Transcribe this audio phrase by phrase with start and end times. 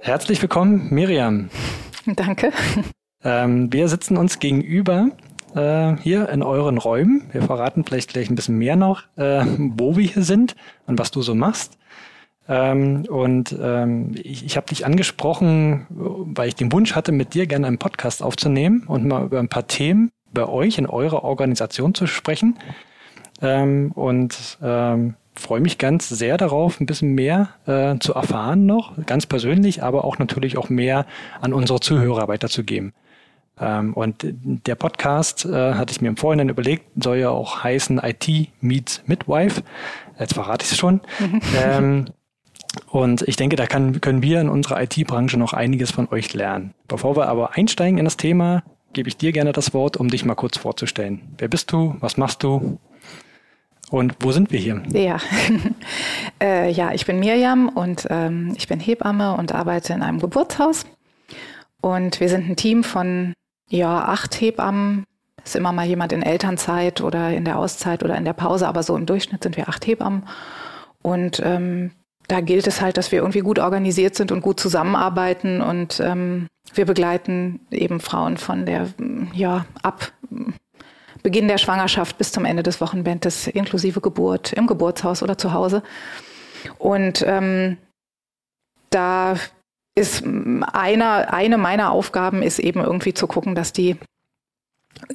[0.00, 1.50] Herzlich willkommen, Miriam.
[2.06, 2.52] Danke.
[3.22, 5.10] Ähm, wir sitzen uns gegenüber
[5.54, 7.28] äh, hier in euren Räumen.
[7.32, 10.56] Wir verraten vielleicht gleich ein bisschen mehr noch, äh, wo wir hier sind
[10.86, 11.76] und was du so machst.
[12.48, 17.46] Ähm, und ähm, ich, ich habe dich angesprochen, weil ich den Wunsch hatte, mit dir
[17.46, 21.94] gerne einen Podcast aufzunehmen und mal über ein paar Themen bei euch in eurer Organisation
[21.94, 22.58] zu sprechen.
[23.42, 28.92] Ähm, und ähm, freue mich ganz sehr darauf, ein bisschen mehr äh, zu erfahren noch,
[29.06, 31.06] ganz persönlich, aber auch natürlich auch mehr
[31.40, 32.92] an unsere Zuhörer weiterzugeben.
[33.58, 38.00] Ähm, und der Podcast, äh, hatte ich mir im Vorhinein überlegt, soll ja auch heißen
[38.02, 39.62] IT meets Midwife.
[40.18, 41.00] Jetzt verrate ich es schon.
[41.64, 42.06] ähm,
[42.88, 46.74] und ich denke, da kann, können wir in unserer IT-Branche noch einiges von euch lernen.
[46.88, 48.62] Bevor wir aber einsteigen in das Thema,
[48.92, 51.34] gebe ich dir gerne das Wort, um dich mal kurz vorzustellen.
[51.38, 51.96] Wer bist du?
[52.00, 52.78] Was machst du?
[53.90, 54.82] Und wo sind wir hier?
[54.92, 55.18] Ja,
[56.42, 60.86] äh, ja ich bin Mirjam und ähm, ich bin Hebamme und arbeite in einem Geburtshaus.
[61.80, 63.34] Und wir sind ein Team von
[63.68, 65.04] ja, acht Hebammen.
[65.44, 68.82] Ist immer mal jemand in Elternzeit oder in der Auszeit oder in der Pause, aber
[68.82, 70.24] so im Durchschnitt sind wir acht Hebammen.
[71.02, 71.92] Und ähm,
[72.28, 76.46] da gilt es halt, dass wir irgendwie gut organisiert sind und gut zusammenarbeiten und ähm,
[76.74, 78.88] wir begleiten eben Frauen von der,
[79.32, 80.12] ja, ab
[81.22, 85.82] Beginn der Schwangerschaft bis zum Ende des Wochenbettes, inklusive Geburt, im Geburtshaus oder zu Hause.
[86.78, 87.76] Und ähm,
[88.90, 89.36] da
[89.94, 93.96] ist einer, eine meiner Aufgaben ist eben irgendwie zu gucken, dass die,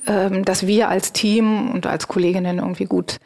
[0.05, 3.17] ähm, dass wir als Team und als Kolleginnen irgendwie gut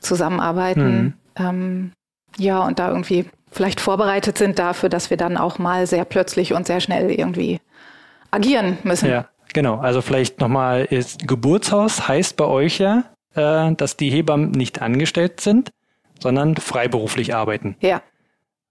[0.00, 1.02] zusammenarbeiten.
[1.02, 1.14] Mhm.
[1.36, 1.92] Ähm,
[2.38, 6.52] ja, und da irgendwie vielleicht vorbereitet sind dafür, dass wir dann auch mal sehr plötzlich
[6.52, 7.60] und sehr schnell irgendwie
[8.30, 9.08] agieren müssen.
[9.08, 9.78] Ja, genau.
[9.78, 15.40] Also vielleicht nochmal, ist Geburtshaus heißt bei euch ja, äh, dass die Hebammen nicht angestellt
[15.40, 15.70] sind,
[16.20, 17.76] sondern freiberuflich arbeiten.
[17.80, 18.02] Ja.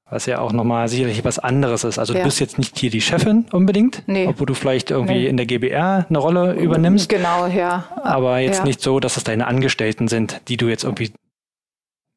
[0.08, 1.98] Was ja auch nochmal sicherlich was anderes ist.
[1.98, 2.20] Also ja.
[2.20, 4.28] du bist jetzt nicht hier die Chefin unbedingt, nee.
[4.28, 5.28] obwohl du vielleicht irgendwie nee.
[5.28, 7.10] in der GBR eine Rolle übernimmst.
[7.10, 7.86] Genau, ja.
[8.04, 8.66] Aber jetzt ja.
[8.66, 11.12] nicht so, dass es deine Angestellten sind, die du jetzt irgendwie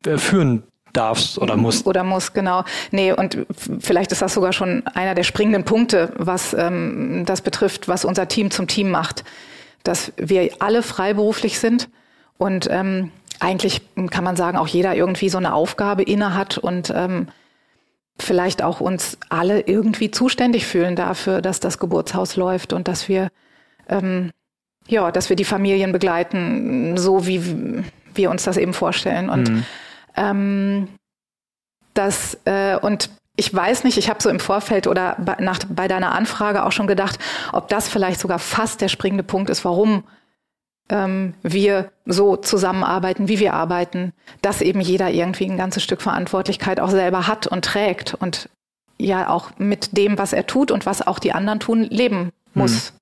[0.04, 1.86] äh, führen darfst oder musst.
[1.86, 2.64] Oder muss, genau.
[2.90, 3.46] Nee, und
[3.80, 8.28] vielleicht ist das sogar schon einer der springenden Punkte, was ähm, das betrifft, was unser
[8.28, 9.24] Team zum Team macht.
[9.84, 11.88] Dass wir alle freiberuflich sind
[12.36, 13.10] und ähm,
[13.40, 17.28] eigentlich kann man sagen, auch jeder irgendwie so eine Aufgabe inne hat und ähm,
[18.18, 23.28] vielleicht auch uns alle irgendwie zuständig fühlen dafür, dass das Geburtshaus läuft und dass wir
[23.88, 24.32] ähm,
[24.88, 27.84] ja, dass wir die Familien begleiten, so wie
[28.14, 29.28] wir uns das eben vorstellen.
[29.28, 29.64] Und mhm.
[30.18, 30.88] Ähm,
[31.94, 35.86] das, äh, und ich weiß nicht, ich habe so im Vorfeld oder bei, nach, bei
[35.86, 37.18] deiner Anfrage auch schon gedacht,
[37.52, 40.02] ob das vielleicht sogar fast der springende Punkt ist, warum
[40.88, 44.12] ähm, wir so zusammenarbeiten, wie wir arbeiten,
[44.42, 48.48] dass eben jeder irgendwie ein ganzes Stück Verantwortlichkeit auch selber hat und trägt und
[48.98, 52.92] ja auch mit dem, was er tut und was auch die anderen tun, leben muss.
[52.92, 52.98] Mhm.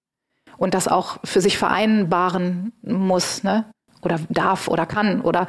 [0.58, 3.64] Und das auch für sich vereinbaren muss, ne?
[4.02, 5.46] Oder darf oder kann oder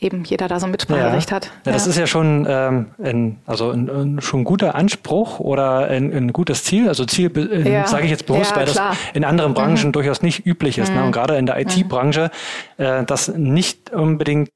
[0.00, 1.36] eben jeder da so ein Mitspracherecht ja.
[1.36, 1.50] hat.
[1.64, 5.88] Ja, das ist ja schon ähm, ein, also ein, ein, schon ein guter Anspruch oder
[5.88, 6.88] ein, ein gutes Ziel.
[6.88, 7.86] Also Ziel äh, ja.
[7.86, 8.80] sage ich jetzt bewusst, weil das
[9.14, 9.92] in anderen Branchen mhm.
[9.92, 10.88] durchaus nicht üblich ist.
[10.88, 10.94] Ne?
[10.94, 11.00] Mhm.
[11.00, 11.06] Ne?
[11.06, 12.30] Und gerade in der IT-Branche,
[12.76, 14.50] äh, das nicht unbedingt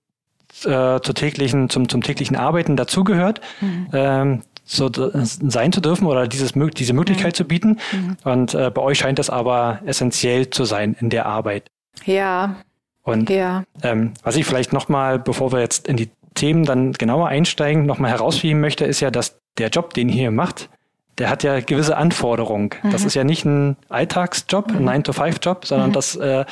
[0.64, 3.40] äh, zur täglichen, zum, zum täglichen Arbeiten dazugehört.
[3.60, 3.88] Mhm.
[3.92, 7.36] Ähm, so sein zu dürfen oder dieses, diese Möglichkeit mhm.
[7.36, 7.78] zu bieten.
[7.92, 8.16] Mhm.
[8.24, 11.70] Und äh, bei euch scheint das aber essentiell zu sein in der Arbeit.
[12.06, 12.56] Ja,
[13.04, 13.64] und ja.
[13.82, 18.10] ähm, was ich vielleicht nochmal, bevor wir jetzt in die Themen dann genauer einsteigen, nochmal
[18.10, 20.70] herausfinden möchte, ist ja, dass der Job, den ihr hier macht,
[21.18, 22.70] der hat ja gewisse Anforderungen.
[22.82, 22.90] Mhm.
[22.90, 24.88] Das ist ja nicht ein Alltagsjob, mhm.
[24.88, 25.94] ein 9-to-5-Job, sondern mhm.
[25.94, 26.44] das äh,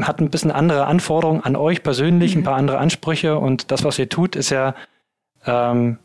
[0.00, 2.44] hat ein bisschen andere Anforderungen an euch persönlich, ein mhm.
[2.44, 4.74] paar andere Ansprüche und das, was ihr tut, ist ja
[5.46, 5.98] ähm,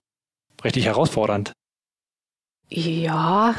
[0.64, 1.54] richtig herausfordernd.
[2.70, 3.54] Ja.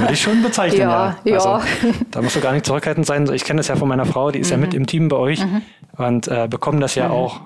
[0.00, 1.16] Würde ich schon bezeichnen, ja.
[1.24, 1.34] ja.
[1.34, 1.62] Also, ja.
[2.10, 3.30] Da musst du gar nicht zurückhaltend sein.
[3.32, 4.52] Ich kenne das ja von meiner Frau, die ist mhm.
[4.52, 5.62] ja mit im Team bei euch mhm.
[5.96, 7.14] und äh, bekommen das ja mhm.
[7.14, 7.40] auch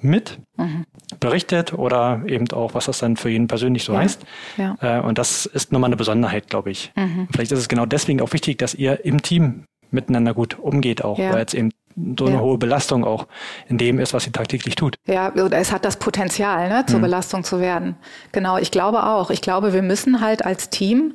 [0.00, 0.84] mit mhm.
[1.20, 4.00] berichtet oder eben auch, was das dann für ihn persönlich so ja.
[4.00, 4.24] heißt.
[4.56, 4.76] Ja.
[4.80, 6.92] Äh, und das ist nochmal eine Besonderheit, glaube ich.
[6.96, 7.28] Mhm.
[7.32, 11.18] Vielleicht ist es genau deswegen auch wichtig, dass ihr im Team miteinander gut umgeht, auch,
[11.18, 12.40] weil es eben so eine ja.
[12.40, 13.26] hohe Belastung auch
[13.68, 14.96] in dem ist, was sie tagtäglich tut.
[15.06, 17.02] Ja, es hat das Potenzial, ne, zur mhm.
[17.02, 17.96] Belastung zu werden.
[18.32, 19.30] Genau, ich glaube auch.
[19.30, 21.14] Ich glaube, wir müssen halt als Team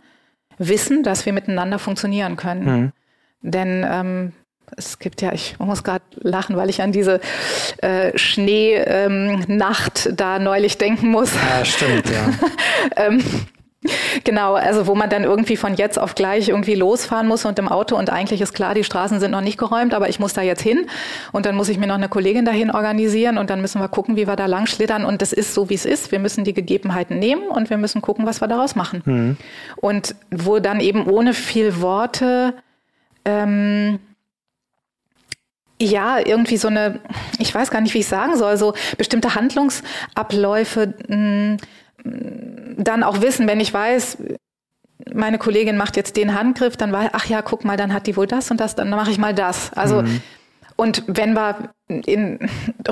[0.58, 2.66] wissen, dass wir miteinander funktionieren können.
[2.66, 2.92] Mhm.
[3.42, 4.34] Denn ähm,
[4.78, 7.20] es gibt ja, ich muss gerade lachen, weil ich an diese
[7.78, 11.34] äh, Schneenacht ähm, da neulich denken muss.
[11.34, 12.30] Ja, stimmt, ja.
[13.08, 13.24] ähm,
[14.26, 17.70] Genau, also wo man dann irgendwie von jetzt auf gleich irgendwie losfahren muss und im
[17.70, 20.42] Auto und eigentlich ist klar, die Straßen sind noch nicht geräumt, aber ich muss da
[20.42, 20.88] jetzt hin
[21.32, 24.18] und dann muss ich mir noch eine Kollegin dahin organisieren und dann müssen wir gucken,
[24.18, 26.12] wie wir da lang schlittern und das ist so, wie es ist.
[26.12, 29.02] Wir müssen die Gegebenheiten nehmen und wir müssen gucken, was wir daraus machen.
[29.06, 29.38] Mhm.
[29.78, 32.56] Und wo dann eben ohne viel Worte
[33.24, 34.00] ähm,
[35.82, 37.00] ja, irgendwie so eine,
[37.38, 41.58] ich weiß gar nicht, wie ich sagen soll, so bestimmte Handlungsabläufe mh,
[42.04, 44.18] dann auch wissen, wenn ich weiß,
[45.14, 48.16] meine Kollegin macht jetzt den Handgriff, dann war, ach ja, guck mal, dann hat die
[48.16, 49.72] wohl das und das, dann mache ich mal das.
[49.74, 50.22] Also mhm.
[50.76, 52.40] und wenn wir in,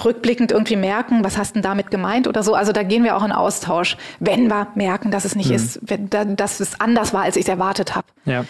[0.04, 3.16] rückblickend irgendwie merken, was hast du denn damit gemeint oder so, also da gehen wir
[3.18, 5.56] auch in Austausch, wenn wir merken, dass es nicht mhm.
[5.56, 8.08] ist, wenn, dass es anders war, als ich es erwartet habe.
[8.26, 8.46] Ja.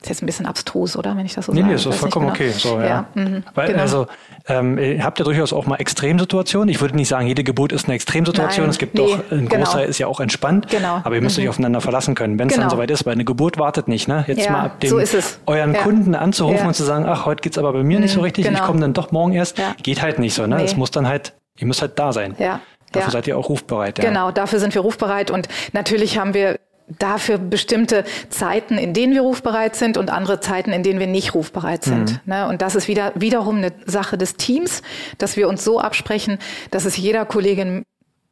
[0.00, 1.16] Das ist jetzt ein bisschen abstrus, oder?
[1.16, 1.74] Wenn ich das so nee, sage.
[1.74, 2.36] Nee, ist vollkommen genau.
[2.36, 2.50] okay.
[2.50, 2.86] So, ja.
[2.86, 3.80] ja mhm, Weil, genau.
[3.80, 4.06] Also,
[4.46, 6.68] ähm, ihr habt ja durchaus auch mal Extremsituationen.
[6.68, 8.66] Ich würde nicht sagen, jede Geburt ist eine Extremsituation.
[8.66, 9.64] Nein, es gibt nee, doch, ein genau.
[9.64, 10.68] Großteil ist ja auch entspannt.
[10.70, 11.00] Genau.
[11.02, 11.44] Aber ihr müsst mhm.
[11.44, 12.68] euch aufeinander verlassen können, wenn es genau.
[12.68, 14.24] dann soweit ist, weil eine Geburt wartet nicht, ne?
[14.28, 15.82] Jetzt ja, mal ab dem, so euren ja.
[15.82, 16.68] Kunden anzurufen ja.
[16.68, 18.66] und zu sagen, ach, heute geht's aber bei mir nicht so mhm, richtig, ich genau.
[18.66, 19.60] komme dann doch morgen erst.
[19.82, 20.62] Geht halt nicht so, ne?
[20.62, 22.36] Es muss dann halt, ihr müsst halt da sein.
[22.38, 22.60] Ja.
[22.92, 23.98] Dafür seid ihr auch rufbereit.
[23.98, 24.08] Ja.
[24.08, 26.58] Genau, dafür sind wir rufbereit und natürlich haben wir
[26.98, 31.34] dafür bestimmte Zeiten, in denen wir rufbereit sind und andere Zeiten, in denen wir nicht
[31.34, 32.12] rufbereit sind.
[32.12, 32.20] Mhm.
[32.32, 32.48] Ne?
[32.48, 34.82] Und das ist wieder, wiederum eine Sache des Teams,
[35.18, 36.38] dass wir uns so absprechen,
[36.70, 37.84] dass es jeder Kollegin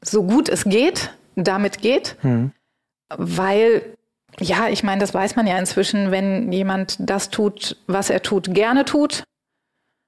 [0.03, 2.53] so gut es geht, damit geht, mhm.
[3.09, 3.83] weil
[4.39, 8.53] ja, ich meine, das weiß man ja inzwischen, wenn jemand das tut, was er tut,
[8.53, 9.25] gerne tut,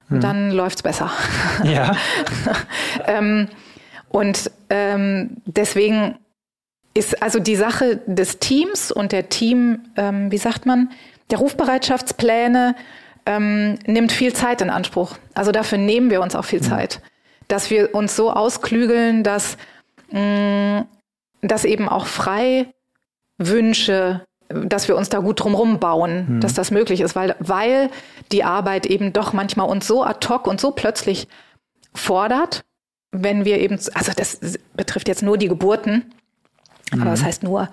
[0.08, 0.20] mhm.
[0.20, 1.10] dann läuft's besser.
[1.64, 1.96] Ja.
[3.06, 3.48] ähm,
[4.10, 6.18] und ähm, deswegen
[6.98, 10.90] ist also die Sache des Teams und der Team, ähm, wie sagt man,
[11.30, 12.74] der Rufbereitschaftspläne
[13.26, 15.16] ähm, nimmt viel Zeit in Anspruch.
[15.34, 16.64] Also dafür nehmen wir uns auch viel mhm.
[16.64, 17.00] Zeit,
[17.46, 19.56] dass wir uns so ausklügeln, dass,
[20.10, 20.88] mh, mm,
[21.42, 22.66] dass eben auch frei
[23.38, 26.40] Wünsche, dass wir uns da gut drumherum bauen, mhm.
[26.40, 27.90] dass das möglich ist, weil, weil
[28.32, 31.28] die Arbeit eben doch manchmal uns so ad hoc und so plötzlich
[31.94, 32.64] fordert,
[33.12, 34.40] wenn wir eben, also das
[34.74, 36.12] betrifft jetzt nur die Geburten,
[36.92, 37.02] Mhm.
[37.02, 37.68] Aber das heißt nur,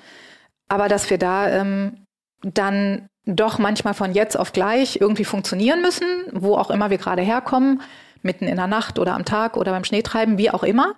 [0.67, 2.06] aber dass wir da ähm,
[2.41, 7.23] dann doch manchmal von jetzt auf gleich irgendwie funktionieren müssen, wo auch immer wir gerade
[7.23, 7.81] herkommen,
[8.21, 10.95] mitten in der Nacht oder am Tag oder beim Schneetreiben, wie auch immer.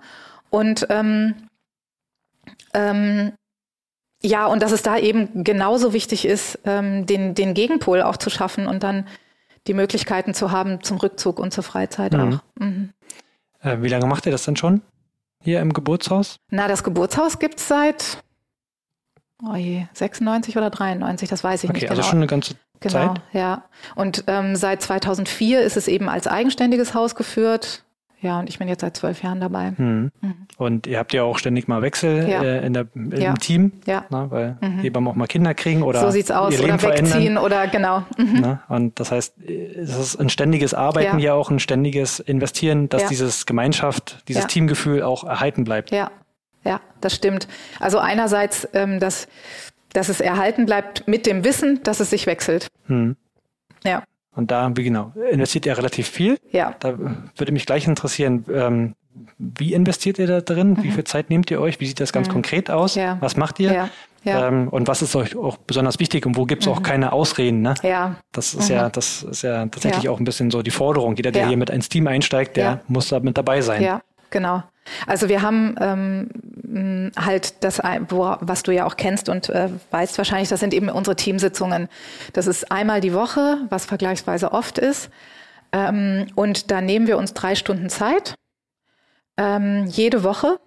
[0.49, 1.35] Und ähm,
[2.73, 3.33] ähm,
[4.21, 8.29] ja, und dass es da eben genauso wichtig ist, ähm, den, den Gegenpol auch zu
[8.29, 9.07] schaffen und dann
[9.67, 12.19] die Möglichkeiten zu haben zum Rückzug und zur Freizeit mhm.
[12.19, 12.39] auch.
[12.59, 12.89] Mhm.
[13.61, 14.81] Äh, wie lange macht ihr das denn schon?
[15.47, 16.41] Hier im Geburtshaus?
[16.51, 18.21] Na, das Geburtshaus gibt es seit
[19.49, 22.09] oh je, 96 oder 93, das weiß ich okay, nicht also genau.
[22.09, 23.21] Schon eine ganze genau, Zeit?
[23.31, 23.63] Genau, ja.
[23.95, 27.85] Und ähm, seit 2004 ist es eben als eigenständiges Haus geführt.
[28.19, 29.73] Ja, und ich bin jetzt seit zwölf Jahren dabei.
[29.75, 30.11] Hm.
[30.21, 30.33] Mhm.
[30.57, 32.41] Und ihr habt ja auch ständig mal Wechsel ja.
[32.41, 33.33] äh, in der, im ja.
[33.35, 34.05] Team, ja.
[34.09, 34.79] Na, ne, weil mhm.
[34.79, 37.43] Hebammen auch mal Kinder kriegen oder so sieht's aus, ihr Leben oder wegziehen verändern.
[37.43, 37.99] oder genau.
[38.17, 38.39] Mhm.
[38.41, 42.89] Na, ne, und das heißt, es ist ein ständiges Arbeiten, ja, auch ein ständiges Investieren,
[42.89, 45.91] dass dieses Gemeinschaft, dieses Teamgefühl auch erhalten bleibt.
[45.91, 46.09] Ja,
[46.63, 47.47] ja, das stimmt.
[47.79, 49.27] Also einerseits, ähm, dass,
[49.93, 52.67] dass es erhalten bleibt mit dem Wissen, dass es sich wechselt.
[52.87, 53.15] Hm.
[53.83, 54.03] Ja.
[54.37, 56.37] Und da, wie genau, investiert ihr relativ viel.
[56.51, 56.75] Ja.
[56.79, 56.97] Da
[57.35, 58.93] würde mich gleich interessieren, ähm,
[59.39, 60.73] wie investiert ihr da drin?
[60.73, 60.83] Mhm.
[60.83, 61.79] Wie viel Zeit nehmt ihr euch?
[61.79, 62.33] Wie sieht das ganz mhm.
[62.33, 62.93] konkret aus?
[62.93, 63.17] Ja.
[63.19, 63.73] Was macht ihr?
[63.73, 63.89] Ja.
[64.23, 64.47] Ja.
[64.47, 66.73] Ähm, und was ist euch auch besonders wichtig und wo gibt es mhm.
[66.73, 67.61] auch keine Ausreden?
[67.61, 67.73] Ne?
[67.81, 68.17] Ja.
[68.31, 68.91] Das ist ja, mhm.
[68.91, 70.11] das ist ja tatsächlich ja.
[70.11, 71.15] auch ein bisschen so die Forderung.
[71.15, 73.81] Jeder, der hier mit ins Team einsteigt, der muss da mit dabei sein.
[73.81, 74.61] Ja, genau.
[75.05, 77.79] Also wir haben ähm, halt das,
[78.09, 81.89] wo, was du ja auch kennst und äh, weißt wahrscheinlich, das sind eben unsere Teamsitzungen.
[82.33, 85.09] Das ist einmal die Woche, was vergleichsweise oft ist.
[85.71, 88.35] Ähm, und da nehmen wir uns drei Stunden Zeit,
[89.37, 90.59] ähm, jede Woche,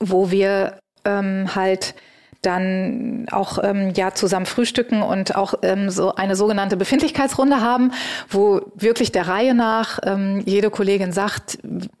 [0.00, 1.94] wo wir ähm, halt
[2.42, 7.92] dann auch ähm, ja zusammen frühstücken und auch ähm, so eine sogenannte Befindlichkeitsrunde haben,
[8.28, 11.58] wo wirklich der Reihe nach ähm, jede Kollegin sagt,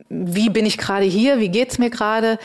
[0.08, 2.38] wie bin ich gerade hier, wie geht's mir gerade,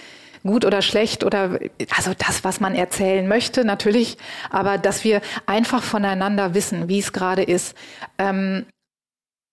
[0.44, 1.60] gut oder schlecht oder
[1.96, 4.18] also das, was man erzählen möchte, natürlich,
[4.50, 7.76] aber dass wir einfach voneinander wissen, wie es gerade ist,
[8.18, 8.66] ähm,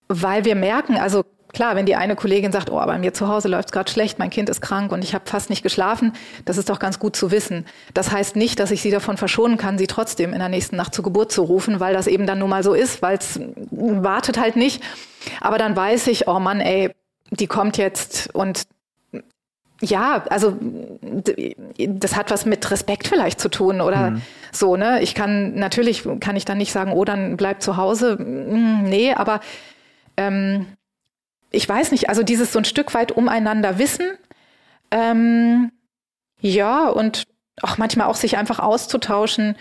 [0.08, 3.48] weil wir merken, also klar, wenn die eine Kollegin sagt, oh, bei mir zu Hause
[3.48, 6.12] läuft es gerade schlecht, mein Kind ist krank und ich habe fast nicht geschlafen,
[6.44, 7.66] das ist doch ganz gut zu wissen.
[7.94, 10.94] Das heißt nicht, dass ich sie davon verschonen kann, sie trotzdem in der nächsten Nacht
[10.94, 13.40] zur Geburt zu rufen, weil das eben dann nun mal so ist, weil es
[13.70, 14.82] wartet halt nicht.
[15.40, 16.94] Aber dann weiß ich, oh Mann, ey,
[17.30, 18.66] die kommt jetzt und
[19.82, 20.58] ja, also
[21.88, 24.22] das hat was mit Respekt vielleicht zu tun oder mhm.
[24.52, 25.00] so, ne?
[25.00, 28.18] Ich kann natürlich kann ich dann nicht sagen, oh, dann bleib zu Hause.
[28.18, 29.40] Hm, nee, aber
[30.18, 30.66] ähm,
[31.50, 34.06] ich weiß nicht, also dieses so ein Stück weit umeinander wissen,
[34.90, 35.72] ähm,
[36.40, 37.24] ja, und
[37.62, 39.56] auch manchmal auch sich einfach auszutauschen,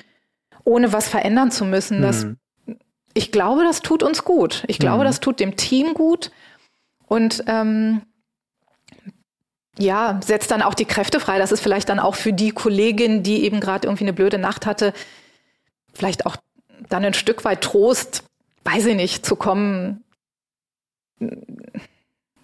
[0.64, 2.02] ohne was verändern zu müssen.
[2.02, 2.38] Das, mhm.
[3.14, 4.64] Ich glaube, das tut uns gut.
[4.68, 5.08] Ich glaube, mhm.
[5.08, 6.32] das tut dem Team gut.
[7.08, 8.04] Und ähm,
[9.78, 11.40] ja, setzt dann auch die Kräfte frei.
[11.40, 14.66] Das ist vielleicht dann auch für die Kollegin, die eben gerade irgendwie eine blöde Nacht
[14.66, 14.94] hatte,
[15.94, 16.38] vielleicht auch
[16.88, 18.24] dann ein Stück weit Trost,
[18.64, 20.04] weiß ich nicht, zu kommen.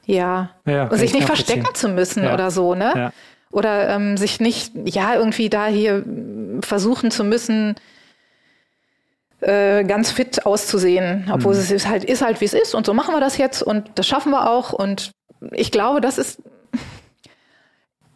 [0.05, 2.33] Ja, ja und sich nicht verstecken zu müssen ja.
[2.33, 2.93] oder so, ne?
[2.95, 3.13] Ja.
[3.51, 6.03] Oder ähm, sich nicht, ja, irgendwie da hier
[6.61, 7.75] versuchen zu müssen,
[9.39, 11.59] äh, ganz fit auszusehen, obwohl mhm.
[11.59, 13.91] es ist halt, ist halt, wie es ist und so machen wir das jetzt und
[13.95, 15.11] das schaffen wir auch und
[15.51, 16.41] ich glaube, das ist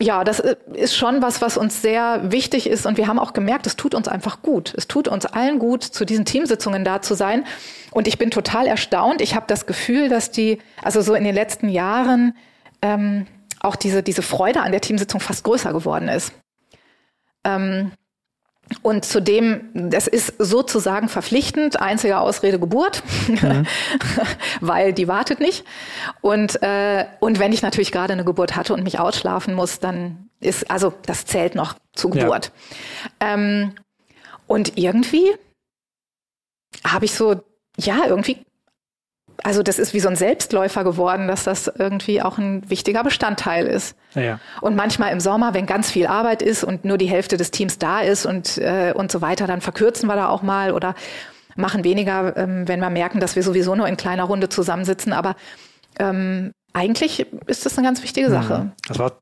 [0.02, 2.86] ja, das ist schon was, was uns sehr wichtig ist.
[2.86, 4.74] Und wir haben auch gemerkt, es tut uns einfach gut.
[4.78, 7.46] Es tut uns allen gut, zu diesen Teamsitzungen da zu sein.
[7.92, 9.20] Und ich bin total erstaunt.
[9.20, 12.34] Ich habe das Gefühl, dass die, also so in den letzten Jahren,
[12.82, 13.28] ähm,
[13.60, 16.32] auch diese, diese Freude an der Teamsitzung fast größer geworden ist.
[17.44, 17.92] Ähm,
[18.82, 23.66] und zudem, das ist sozusagen verpflichtend, einzige Ausrede Geburt, mhm.
[24.62, 25.66] weil die wartet nicht.
[26.22, 30.30] Und, äh, und wenn ich natürlich gerade eine Geburt hatte und mich ausschlafen muss, dann
[30.40, 32.52] ist, also das zählt noch zur Geburt.
[33.22, 33.34] Ja.
[33.34, 33.74] Ähm,
[34.48, 35.32] und irgendwie
[36.86, 37.42] habe ich so,
[37.78, 38.46] ja, irgendwie
[39.44, 43.66] also das ist wie so ein Selbstläufer geworden, dass das irgendwie auch ein wichtiger Bestandteil
[43.68, 43.96] ist.
[44.16, 44.40] Ja.
[44.62, 47.78] Und manchmal im Sommer, wenn ganz viel Arbeit ist und nur die Hälfte des Teams
[47.78, 50.96] da ist und, äh, und so weiter, dann verkürzen wir da auch mal oder
[51.56, 55.14] machen weniger, ähm, wenn wir merken, dass wir sowieso nur in kleiner Runde zusammensitzen.
[55.14, 55.36] Aber
[56.00, 58.72] ähm, eigentlich ist das eine ganz wichtige Sache.
[58.88, 59.20] Das war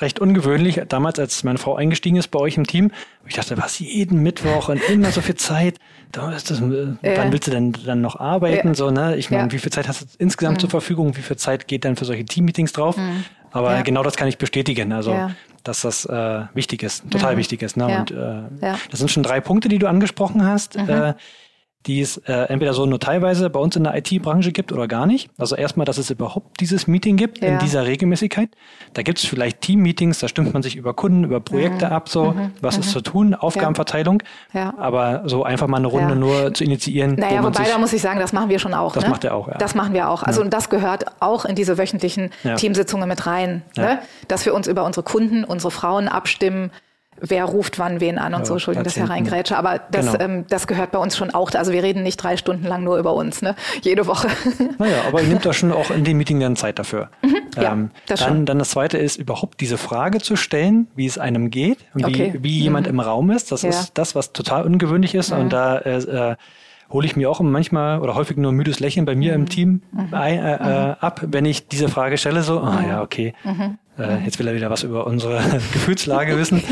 [0.00, 0.80] recht ungewöhnlich.
[0.88, 2.90] Damals, als meine Frau eingestiegen ist bei euch im Team,
[3.26, 5.78] ich dachte, was jeden Mittwoch und immer so viel Zeit.
[6.12, 7.16] Da ist das, äh, ja.
[7.16, 8.68] Wann willst du denn dann noch arbeiten?
[8.68, 8.74] Ja.
[8.74, 9.16] So, ne?
[9.16, 9.52] Ich meine, ja.
[9.52, 10.60] wie viel Zeit hast du insgesamt mhm.
[10.60, 11.16] zur Verfügung?
[11.16, 12.96] Wie viel Zeit geht dann für solche Teammeetings drauf?
[12.96, 13.24] Mhm.
[13.50, 14.92] Aber genau das kann ich bestätigen.
[14.92, 15.30] Also,
[15.64, 17.38] dass das äh, wichtig ist, total mhm.
[17.38, 17.76] wichtig ist.
[17.76, 17.86] Ne?
[17.98, 20.76] Und äh, das sind schon drei Punkte, die du angesprochen hast.
[20.78, 20.88] Mhm.
[20.88, 21.14] Äh,
[21.88, 25.06] die es äh, entweder so nur teilweise bei uns in der IT-Branche gibt oder gar
[25.06, 25.30] nicht.
[25.38, 27.48] Also erstmal, dass es überhaupt dieses Meeting gibt ja.
[27.48, 28.50] in dieser Regelmäßigkeit.
[28.92, 31.92] Da gibt es vielleicht Team-Meetings, da stimmt man sich über Kunden, über Projekte mhm.
[31.92, 32.52] ab, so mhm.
[32.60, 32.82] was mhm.
[32.82, 34.22] ist zu tun, Aufgabenverteilung.
[34.52, 34.74] Ja.
[34.76, 37.14] Aber so einfach mal eine Runde nur zu initiieren.
[37.14, 38.92] Naja, wobei da muss ich sagen, das machen wir schon auch.
[38.92, 39.10] Das ne?
[39.10, 39.54] macht er auch, ja.
[39.54, 40.22] Das machen wir auch.
[40.22, 44.00] Also und das gehört auch in diese wöchentlichen Teamsitzungen mit rein, ne?
[44.28, 46.70] dass wir uns über unsere Kunden, unsere Frauen abstimmen
[47.20, 49.56] wer ruft wann wen an und ja, so, Entschuldigung, das hereingrätsche.
[49.56, 50.24] Aber das, genau.
[50.24, 51.50] ähm, das gehört bei uns schon auch.
[51.52, 53.54] Also wir reden nicht drei Stunden lang nur über uns, ne?
[53.82, 54.28] Jede Woche.
[54.78, 57.10] Naja, aber ihr nehmt da schon auch in dem Meeting dann Zeit dafür.
[57.22, 58.46] Mhm, ja, ähm, das dann, schon.
[58.46, 62.34] dann das zweite ist, überhaupt diese Frage zu stellen, wie es einem geht, wie, okay.
[62.40, 62.94] wie jemand mhm.
[62.94, 63.50] im Raum ist.
[63.50, 63.70] Das ja.
[63.70, 65.32] ist das, was total ungewöhnlich ist.
[65.32, 65.40] Mhm.
[65.40, 66.36] Und da äh, äh,
[66.90, 69.42] hole ich mir auch manchmal oder häufig nur ein müdes Lächeln bei mir mhm.
[69.42, 70.14] im Team mhm.
[70.14, 70.94] ein, äh, mhm.
[71.00, 73.78] ab, wenn ich diese Frage stelle, so, ah ja, okay, mhm.
[73.98, 75.38] Äh, jetzt will er wieder was über unsere
[75.72, 76.62] Gefühlslage wissen.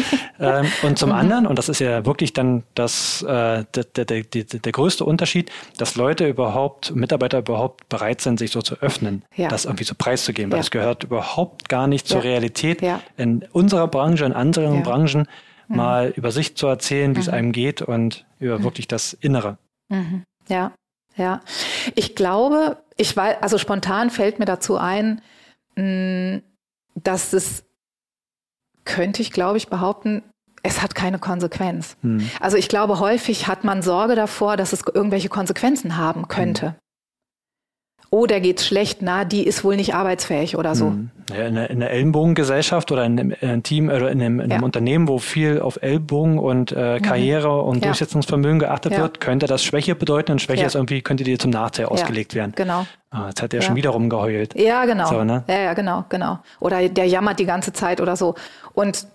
[0.41, 1.17] ähm, und zum mhm.
[1.17, 5.51] anderen, und das ist ja wirklich dann das, äh, der, der, der, der größte Unterschied,
[5.79, 9.49] dass Leute überhaupt, Mitarbeiter überhaupt bereit sind, sich so zu öffnen, ja.
[9.49, 13.01] das irgendwie zu preiszugeben, weil es gehört überhaupt gar nicht zur Realität ja.
[13.17, 15.27] in unserer Branche, in anderen Branchen,
[15.69, 15.77] mhm.
[15.77, 19.59] mal über sich zu erzählen, wie es einem geht und über wirklich das Innere.
[19.89, 20.25] Mhm.
[20.49, 20.73] Ja,
[21.17, 21.41] ja.
[21.95, 25.23] Ich glaube, ich weiß, also spontan fällt mir dazu ein,
[25.77, 26.39] mm,
[26.97, 27.65] dass es,
[28.85, 30.23] könnte ich glaube ich behaupten,
[30.63, 31.97] es hat keine Konsequenz.
[32.03, 32.29] Hm.
[32.41, 36.67] Also ich glaube, häufig hat man Sorge davor, dass es irgendwelche Konsequenzen haben könnte.
[36.69, 36.75] Hm
[38.17, 40.87] oh, der geht's schlecht, na, die ist wohl nicht arbeitsfähig oder so.
[40.87, 41.11] Hm.
[41.31, 44.61] Ja, in, einer, Ellenbogengesellschaft oder in einem, in einem Team oder in einem, in einem
[44.61, 44.65] ja.
[44.65, 47.03] Unternehmen, wo viel auf Ellbogen und äh, mhm.
[47.03, 47.69] Karriere mhm.
[47.69, 47.89] und ja.
[47.89, 51.87] Durchsetzungsvermögen geachtet wird, könnte das Schwäche bedeuten und Schwäche ist irgendwie, könnte dir zum Nachteil
[51.87, 52.53] ausgelegt werden.
[52.57, 52.87] Genau.
[53.11, 54.55] Ah, jetzt hat er schon wieder rumgeheult.
[54.55, 55.09] Ja, genau.
[55.09, 55.45] So, ne?
[55.49, 56.39] Ja, ja, genau, genau.
[56.61, 58.35] Oder der jammert die ganze Zeit oder so.
[58.73, 59.07] Und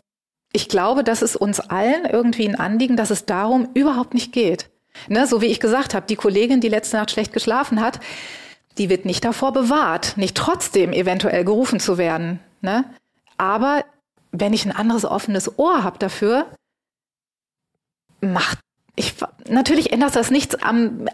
[0.54, 4.70] ich glaube, das ist uns allen irgendwie ein Anliegen, dass es darum überhaupt nicht geht.
[5.08, 8.00] Ne, so wie ich gesagt habe, die Kollegin, die letzte Nacht schlecht geschlafen hat,
[8.78, 12.40] die wird nicht davor bewahrt, nicht trotzdem eventuell gerufen zu werden.
[12.62, 12.86] Ne?
[13.38, 13.84] Aber
[14.32, 16.46] wenn ich ein anderes offenes Ohr habe dafür,
[18.22, 18.60] macht
[18.96, 19.16] ich,
[19.50, 21.08] natürlich ändert das nichts am,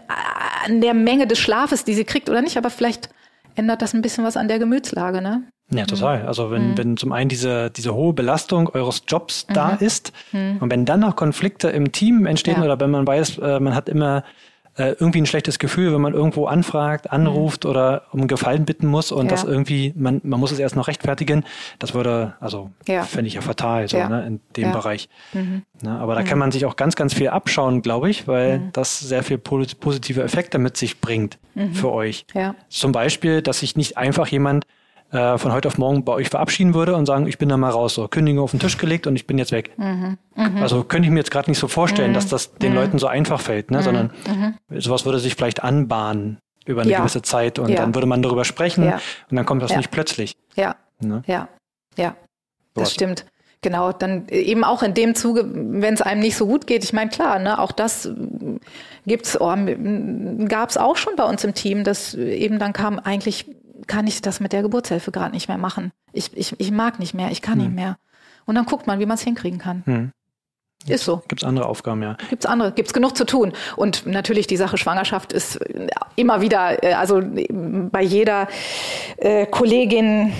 [0.64, 3.08] an der Menge des Schlafes, die sie kriegt oder nicht, aber vielleicht
[3.54, 5.44] ändert das ein bisschen was an der Gemütslage, ne?
[5.70, 6.26] Ja, total.
[6.26, 6.78] Also wenn, mhm.
[6.78, 9.54] wenn zum einen diese, diese hohe Belastung eures Jobs mhm.
[9.54, 10.58] da ist mhm.
[10.60, 12.64] und wenn dann noch Konflikte im Team entstehen ja.
[12.64, 14.24] oder wenn man weiß, äh, man hat immer
[14.78, 17.70] äh, irgendwie ein schlechtes Gefühl, wenn man irgendwo anfragt, anruft mhm.
[17.70, 19.30] oder um Gefallen bitten muss und ja.
[19.32, 21.44] das irgendwie, man, man muss es erst noch rechtfertigen.
[21.78, 23.02] Das würde, also ja.
[23.02, 24.08] fände ich ja fatal, so, ja.
[24.08, 25.08] ne, in dem Bereich.
[25.32, 25.62] Mhm.
[25.82, 26.24] Ne, aber da mhm.
[26.26, 28.72] kann man sich auch ganz, ganz viel abschauen, glaube ich, weil mhm.
[28.72, 31.74] das sehr viel positive Effekte mit sich bringt mhm.
[31.74, 32.24] für euch.
[32.68, 34.64] Zum Beispiel, dass sich nicht einfach jemand
[35.10, 37.70] äh, von heute auf morgen bei euch verabschieden würde und sagen, ich bin da mal
[37.70, 39.70] raus, so Kündigung auf den Tisch gelegt und ich bin jetzt weg.
[39.78, 40.18] Mhm.
[40.36, 40.56] Mhm.
[40.58, 42.14] Also könnte ich mir jetzt gerade nicht so vorstellen, mhm.
[42.14, 42.78] dass das den mhm.
[42.78, 43.82] Leuten so einfach fällt, ne?
[43.82, 44.54] sondern mhm.
[44.80, 46.98] sowas würde sich vielleicht anbahnen über eine ja.
[46.98, 47.76] gewisse Zeit und ja.
[47.76, 49.00] dann würde man darüber sprechen ja.
[49.30, 50.36] und dann kommt das nicht plötzlich.
[50.54, 51.22] Ja, ne?
[51.26, 51.48] ja,
[51.96, 52.14] ja,
[52.74, 53.24] das stimmt.
[53.60, 56.84] Genau, dann eben auch in dem Zuge, wenn es einem nicht so gut geht.
[56.84, 58.08] Ich meine, klar, ne, auch das
[59.04, 59.52] gibt's, oh,
[60.46, 63.46] gab es auch schon bei uns im Team, dass eben dann kam, eigentlich
[63.86, 65.92] kann ich das mit der Geburtshilfe gerade nicht mehr machen.
[66.12, 67.66] Ich, ich, ich mag nicht mehr, ich kann hm.
[67.66, 67.96] nicht mehr.
[68.46, 69.82] Und dann guckt man, wie man es hinkriegen kann.
[69.84, 70.12] Hm.
[70.86, 71.22] Ist so.
[71.28, 72.16] Gibt es andere Aufgaben, ja.
[72.30, 73.52] Gibt es andere, gibt es genug zu tun.
[73.76, 75.58] Und natürlich die Sache Schwangerschaft ist
[76.16, 78.48] immer wieder, äh, also bei jeder
[79.16, 80.32] äh, Kollegin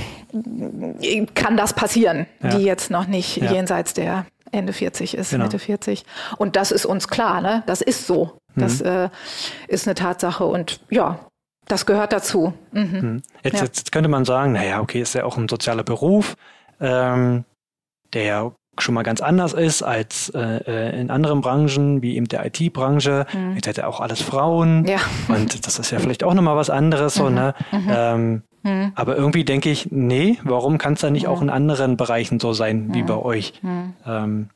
[1.35, 2.51] kann das passieren, ja.
[2.51, 3.53] die jetzt noch nicht ja.
[3.53, 5.45] jenseits der Ende 40 ist, genau.
[5.45, 6.05] Mitte 40.
[6.39, 7.63] Und das ist uns klar, ne?
[7.67, 8.39] Das ist so.
[8.57, 8.87] Das mhm.
[8.87, 9.09] äh,
[9.69, 10.45] ist eine Tatsache.
[10.45, 11.19] Und ja,
[11.69, 12.53] das gehört dazu.
[12.73, 12.83] Mhm.
[12.83, 13.23] mhm.
[13.43, 13.65] Jetzt, ja.
[13.65, 16.35] jetzt, könnte man sagen, naja, okay, ist ja auch ein sozialer Beruf,
[16.81, 17.45] ähm,
[18.13, 22.29] der ja schon mal ganz anders ist als äh, äh in anderen Branchen, wie eben
[22.29, 23.27] der IT-Branche.
[23.33, 23.55] Mhm.
[23.55, 24.87] Jetzt hätte auch alles Frauen.
[24.87, 24.99] Ja.
[25.29, 27.35] Und das ist ja vielleicht auch nochmal was anderes, so, mhm.
[27.35, 27.55] ne?
[27.73, 27.89] Mhm.
[27.89, 28.93] Ähm, hm.
[28.97, 31.31] Aber irgendwie denke ich, nee, warum kann es da nicht hm.
[31.31, 32.95] auch in anderen Bereichen so sein hm.
[32.95, 33.53] wie bei euch?
[33.61, 33.95] Hm.
[34.05, 34.49] Ähm,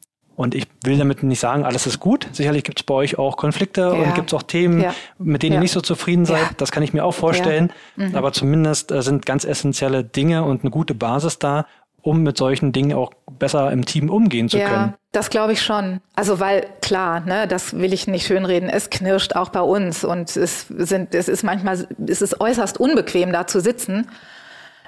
[0.42, 2.28] und ich will damit nicht sagen, alles ist gut.
[2.32, 3.90] Sicherlich gibt es bei euch auch Konflikte ja.
[3.90, 4.94] und gibt es auch Themen, ja.
[5.18, 5.58] mit denen ja.
[5.58, 6.46] ihr nicht so zufrieden seid.
[6.58, 7.72] Das kann ich mir auch vorstellen.
[7.96, 8.14] Mhm.
[8.14, 11.66] Aber zumindest äh, sind ganz essentielle Dinge und eine gute Basis da,
[12.02, 14.94] um mit solchen Dingen auch besser im Team umgehen zu ja, können.
[15.12, 16.00] Das glaube ich schon.
[16.16, 18.68] Also weil klar, ne, das will ich nicht schönreden.
[18.68, 23.32] Es knirscht auch bei uns und es sind, es ist manchmal, es ist äußerst unbequem,
[23.32, 24.08] da zu sitzen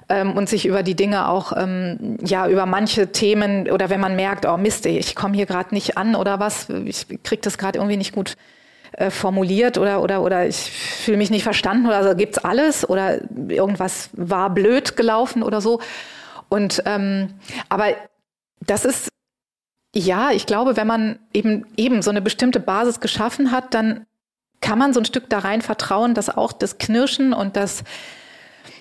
[0.08, 4.16] ähm, und sich über die Dinge auch, ähm, ja, über manche Themen oder wenn man
[4.16, 7.78] merkt, oh Mist, ich komme hier gerade nicht an oder was, ich krieg das gerade
[7.78, 8.36] irgendwie nicht gut
[8.92, 13.20] äh, formuliert oder oder oder ich fühle mich nicht verstanden oder so gibt's alles oder
[13.48, 15.80] irgendwas war blöd gelaufen oder so.
[16.48, 17.34] Und ähm,
[17.68, 17.86] aber
[18.60, 19.08] das ist
[19.96, 24.06] ja, ich glaube, wenn man eben eben so eine bestimmte Basis geschaffen hat, dann
[24.60, 27.84] kann man so ein Stück da rein vertrauen, dass auch das Knirschen und das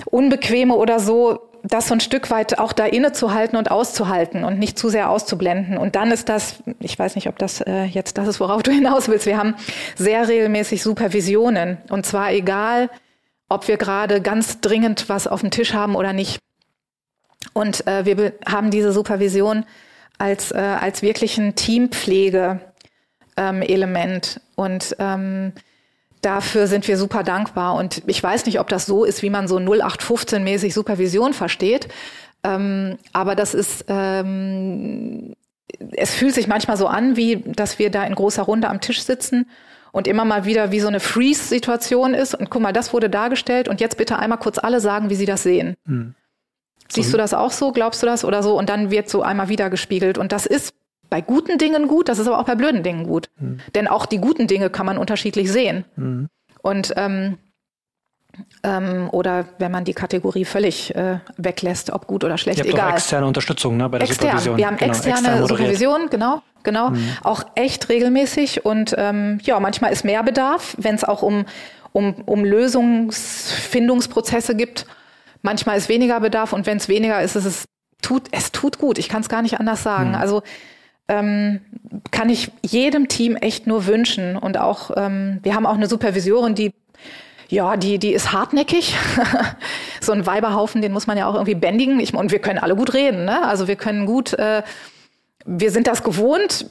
[0.06, 4.78] Unbequeme oder so, das so ein Stück weit auch da innezuhalten und auszuhalten und nicht
[4.78, 5.78] zu sehr auszublenden.
[5.78, 8.72] Und dann ist das, ich weiß nicht, ob das äh, jetzt das ist, worauf du
[8.72, 9.26] hinaus willst.
[9.26, 9.56] Wir haben
[9.96, 11.78] sehr regelmäßig Supervisionen.
[11.90, 12.90] Und zwar egal,
[13.48, 16.40] ob wir gerade ganz dringend was auf dem Tisch haben oder nicht.
[17.54, 19.66] Und äh, wir haben diese Supervision
[20.18, 24.36] als, äh, als wirklichen Teampflege-Element.
[24.36, 25.54] Ähm, und ähm,
[26.24, 27.76] dafür sind wir super dankbar.
[27.76, 31.88] Und ich weiß nicht, ob das so ist, wie man so 0815-mäßig Supervision versteht.
[32.44, 35.36] Ähm, aber das ist, ähm,
[35.92, 39.04] es fühlt sich manchmal so an, wie dass wir da in großer Runde am Tisch
[39.04, 39.50] sitzen
[39.92, 42.36] und immer mal wieder wie so eine Freeze-Situation ist.
[42.36, 45.26] Und guck mal, das wurde dargestellt und jetzt bitte einmal kurz alle sagen, wie sie
[45.26, 45.76] das sehen.
[45.86, 46.16] Mhm.
[46.90, 47.72] Siehst du das auch so?
[47.72, 48.58] Glaubst du das oder so?
[48.58, 50.18] Und dann wird so einmal wieder gespiegelt.
[50.18, 50.74] Und das ist
[51.14, 53.30] bei guten Dingen gut, das ist aber auch bei blöden Dingen gut.
[53.40, 53.60] Mhm.
[53.76, 55.86] Denn auch die guten Dinge kann man unterschiedlich sehen.
[55.96, 56.28] Mhm.
[56.64, 57.38] Und ähm,
[58.64, 62.74] ähm, oder wenn man die Kategorie völlig äh, weglässt, ob gut oder schlecht, Ihr habt
[62.74, 62.90] egal.
[62.90, 64.30] Auch externe Unterstützung ne, bei der Extern.
[64.30, 64.58] Supervision.
[64.58, 67.10] Wir haben genau, externe extern Supervision, genau, genau, mhm.
[67.22, 71.46] auch echt regelmäßig und ähm, ja, manchmal ist mehr Bedarf, wenn es auch um
[71.92, 74.88] um, um Lösungsfindungsprozesse gibt
[75.44, 77.66] Manchmal ist weniger Bedarf und wenn es weniger ist, ist es
[78.02, 78.98] tut, es tut gut.
[78.98, 80.10] Ich kann es gar nicht anders sagen.
[80.10, 80.16] Mhm.
[80.16, 80.42] Also
[81.08, 81.62] ähm,
[82.12, 84.38] kann ich jedem Team echt nur wünschen.
[84.38, 86.74] Und auch, ähm, wir haben auch eine Supervisorin, die
[87.50, 88.96] ja, die, die ist hartnäckig.
[90.02, 92.00] so ein Weiberhaufen, den muss man ja auch irgendwie bändigen.
[92.00, 93.26] Ich, und wir können alle gut reden.
[93.26, 93.46] Ne?
[93.46, 94.64] Also wir können gut, äh,
[95.46, 96.66] wir sind das gewohnt,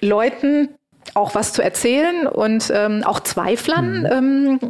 [0.00, 0.70] Leuten
[1.14, 4.06] auch was zu erzählen und ähm, auch Zweiflern mhm.
[4.06, 4.60] ähm,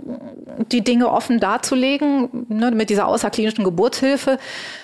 [0.73, 4.39] die Dinge offen darzulegen, ne, mit dieser außerklinischen Geburtshilfe.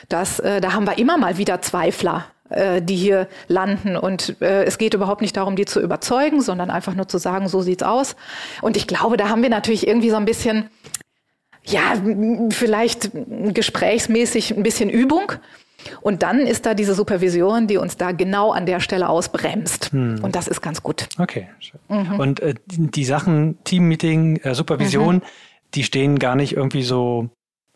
[0.08, 3.96] Das, äh, da haben wir immer mal wieder Zweifler, äh, die hier landen.
[3.96, 7.48] Und äh, es geht überhaupt nicht darum, die zu überzeugen, sondern einfach nur zu sagen,
[7.48, 8.16] so sieht's aus.
[8.62, 10.70] Und ich glaube, da haben wir natürlich irgendwie so ein bisschen,
[11.64, 11.94] ja,
[12.50, 13.10] vielleicht
[13.54, 15.32] gesprächsmäßig ein bisschen Übung.
[16.00, 19.92] Und dann ist da diese Supervision, die uns da genau an der Stelle ausbremst.
[19.92, 20.20] Hm.
[20.22, 21.08] Und das ist ganz gut.
[21.18, 21.48] Okay.
[21.88, 22.18] Mhm.
[22.18, 25.22] Und äh, die Sachen, Teammeeting, äh, Supervision, mhm.
[25.74, 27.30] die stehen gar nicht irgendwie so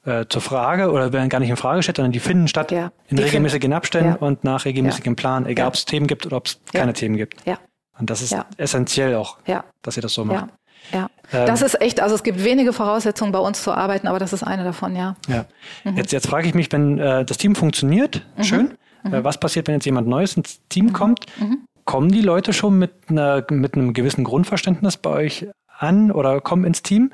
[0.04, 2.92] äh, zur Frage oder werden gar nicht in Frage gestellt, sondern die finden statt ja,
[3.08, 4.16] in regelmäßigen Abständen ja.
[4.16, 5.16] und nach regelmäßigem ja.
[5.16, 7.46] Plan, egal ob es Themen gibt oder ob es keine Themen gibt.
[7.46, 7.58] Ja.
[7.98, 9.38] Und das ist essentiell auch,
[9.82, 10.48] dass ihr das so macht.
[10.90, 14.18] Ja, ähm, das ist echt, also es gibt wenige Voraussetzungen bei uns zu arbeiten, aber
[14.18, 15.14] das ist eine davon, ja.
[15.28, 15.44] Ja.
[15.84, 15.96] Mhm.
[15.96, 18.42] Jetzt, jetzt frage ich mich, wenn äh, das Team funktioniert, mhm.
[18.42, 19.14] schön, mhm.
[19.14, 20.92] Äh, was passiert, wenn jetzt jemand Neues ins Team mhm.
[20.92, 21.26] kommt?
[21.40, 21.64] Mhm.
[21.84, 25.46] Kommen die Leute schon mit, einer, mit einem gewissen Grundverständnis bei euch
[25.78, 27.12] an oder kommen ins Team?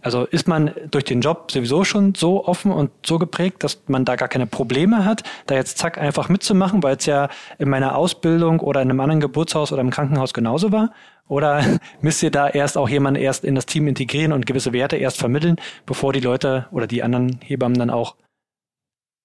[0.00, 4.04] Also ist man durch den Job sowieso schon so offen und so geprägt, dass man
[4.04, 7.96] da gar keine Probleme hat, da jetzt zack einfach mitzumachen, weil es ja in meiner
[7.96, 10.92] Ausbildung oder in einem anderen Geburtshaus oder im Krankenhaus genauso war?
[11.26, 11.64] Oder
[12.00, 15.18] müsst ihr da erst auch jemanden erst in das Team integrieren und gewisse Werte erst
[15.18, 18.14] vermitteln, bevor die Leute oder die anderen Hebammen dann auch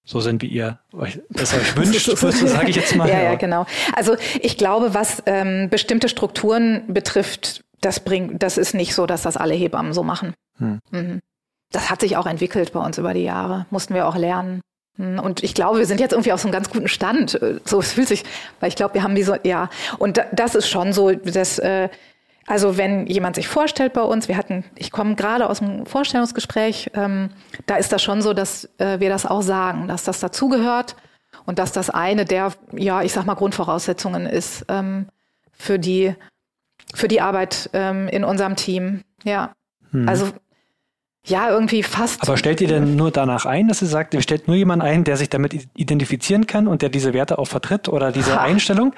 [0.04, 3.08] so sind, wie ihr euch, das euch wünscht, sage ich jetzt mal.
[3.08, 3.64] ja, ja, genau.
[3.94, 9.22] Also ich glaube, was ähm, bestimmte Strukturen betrifft, das bringt, das ist nicht so, dass
[9.22, 10.34] das alle Hebammen so machen.
[10.58, 10.80] Hm.
[10.90, 11.20] Mhm.
[11.70, 13.66] Das hat sich auch entwickelt bei uns über die Jahre.
[13.70, 14.60] Mussten wir auch lernen.
[14.96, 15.18] Hm.
[15.18, 17.38] Und ich glaube, wir sind jetzt irgendwie auf so einem ganz guten Stand.
[17.64, 18.24] So es fühlt sich,
[18.60, 19.68] weil ich glaube, wir haben wie so, ja.
[19.98, 21.88] Und das ist schon so, dass, äh,
[22.46, 26.90] also wenn jemand sich vorstellt bei uns, wir hatten, ich komme gerade aus dem Vorstellungsgespräch,
[26.94, 27.30] ähm,
[27.66, 30.94] da ist das schon so, dass äh, wir das auch sagen, dass das dazugehört
[31.46, 35.06] und dass das eine der, ja, ich sag mal, Grundvoraussetzungen ist ähm,
[35.52, 36.14] für die
[36.94, 39.02] für die Arbeit ähm, in unserem Team.
[39.24, 39.52] Ja.
[39.90, 40.08] Hm.
[40.08, 40.28] Also
[41.26, 42.22] ja, irgendwie fast.
[42.22, 45.04] Aber stellt ihr denn nur danach ein, dass ihr sagt, ihr stellt nur jemanden ein,
[45.04, 48.42] der sich damit identifizieren kann und der diese Werte auch vertritt oder diese ha.
[48.42, 48.94] Einstellung?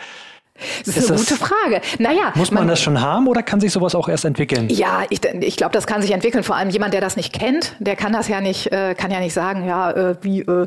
[0.84, 1.80] Das ist, ist eine das, gute Frage.
[1.98, 4.68] Naja, muss man, man, das schon haben oder kann sich sowas auch erst entwickeln?
[4.70, 6.42] Ja, ich, ich glaube, das kann sich entwickeln.
[6.42, 9.20] Vor allem jemand, der das nicht kennt, der kann das ja nicht, äh, kann ja
[9.20, 10.40] nicht sagen, ja, äh, wie.
[10.40, 10.66] Äh,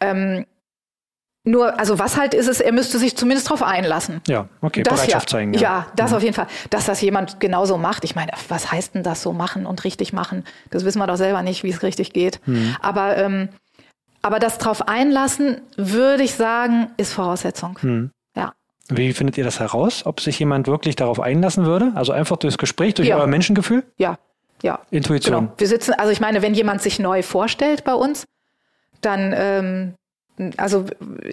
[0.00, 0.46] ähm,
[1.48, 4.20] nur, also was halt ist es, er müsste sich zumindest darauf einlassen.
[4.26, 5.54] Ja, okay, das Bereitschaft ja, zeigen.
[5.54, 6.16] Ja, ja das mhm.
[6.16, 6.46] auf jeden Fall.
[6.70, 8.04] Dass das jemand genauso macht.
[8.04, 10.44] Ich meine, was heißt denn das so machen und richtig machen?
[10.70, 12.40] Das wissen wir doch selber nicht, wie es richtig geht.
[12.46, 12.76] Mhm.
[12.80, 13.48] Aber, ähm,
[14.22, 17.78] aber das drauf einlassen, würde ich sagen, ist Voraussetzung.
[17.80, 18.10] Mhm.
[18.36, 18.52] Ja.
[18.88, 21.92] Wie findet ihr das heraus, ob sich jemand wirklich darauf einlassen würde?
[21.94, 23.16] Also einfach durchs Gespräch, durch ja.
[23.16, 23.84] euer Menschengefühl?
[23.96, 24.18] Ja,
[24.62, 24.80] ja.
[24.90, 25.34] Intuition.
[25.34, 25.52] Genau.
[25.56, 28.24] Wir sitzen, also ich meine, wenn jemand sich neu vorstellt bei uns,
[29.00, 29.94] dann ähm,
[30.56, 30.86] also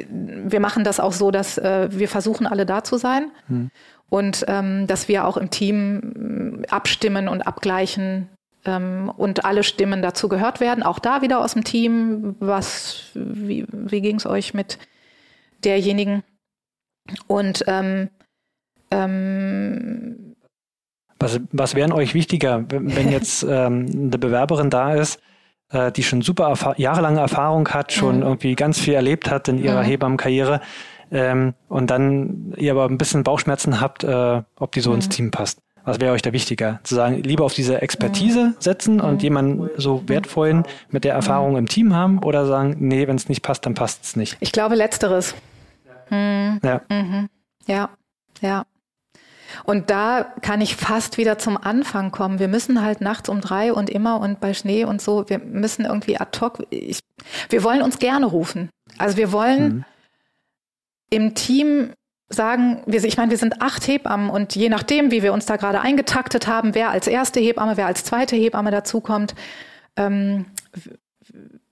[0.10, 3.70] wir machen das auch so, dass äh, wir versuchen, alle da zu sein hm.
[4.10, 8.30] und ähm, dass wir auch im Team äh, abstimmen und abgleichen
[8.65, 10.84] ähm, und alle Stimmen dazu gehört werden.
[10.84, 12.36] Auch da wieder aus dem Team.
[12.39, 14.80] Was, wie, wie ging es euch mit
[15.63, 16.24] derjenigen?
[17.28, 18.10] Und ähm,
[18.91, 20.36] ähm,
[21.20, 25.20] was, was wären euch wichtiger, wenn jetzt ähm, eine Bewerberin da ist,
[25.76, 28.24] äh, die schon super erfahr jahrelange Erfahrung hat, schon mhm.
[28.24, 29.88] irgendwie ganz viel erlebt hat in ihrer mhm.
[29.88, 30.62] Hebammenkarriere
[31.12, 34.98] ähm, und dann ihr aber ein bisschen Bauchschmerzen habt, äh, ob die so mhm.
[34.98, 35.60] ins Team passt.
[35.84, 36.80] Was wäre euch da wichtiger?
[36.84, 38.56] Zu sagen, lieber auf diese Expertise mhm.
[38.58, 39.20] setzen und mhm.
[39.20, 41.58] jemanden so wertvollen mit der Erfahrung mhm.
[41.58, 44.36] im Team haben oder sagen, nee, wenn es nicht passt, dann passt es nicht?
[44.40, 45.36] Ich glaube letzteres.
[46.10, 46.82] Ja.
[47.68, 47.90] Ja,
[48.42, 48.66] ja.
[49.63, 52.39] Und da kann ich fast wieder zum Anfang kommen.
[52.39, 55.86] Wir müssen halt nachts um drei und immer und bei Schnee und so, wir müssen
[55.86, 57.00] irgendwie ad hoc, ich,
[57.50, 58.70] wir wollen uns gerne rufen.
[58.98, 59.86] Also wir wollen mhm.
[61.10, 61.94] im Team
[62.30, 65.58] sagen, wir, ich meine, wir sind acht Hebammen und je nachdem, wie wir uns da
[65.58, 69.36] gerade eingetaktet haben, wer als erste Hebamme, wer als zweite Hebamme dazukommt,
[69.96, 70.46] ähm,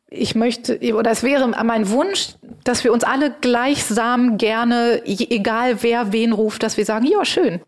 [0.09, 6.13] ich möchte, oder es wäre mein Wunsch, dass wir uns alle gleichsam gerne, egal wer
[6.13, 7.61] wen ruft, dass wir sagen, ja, schön,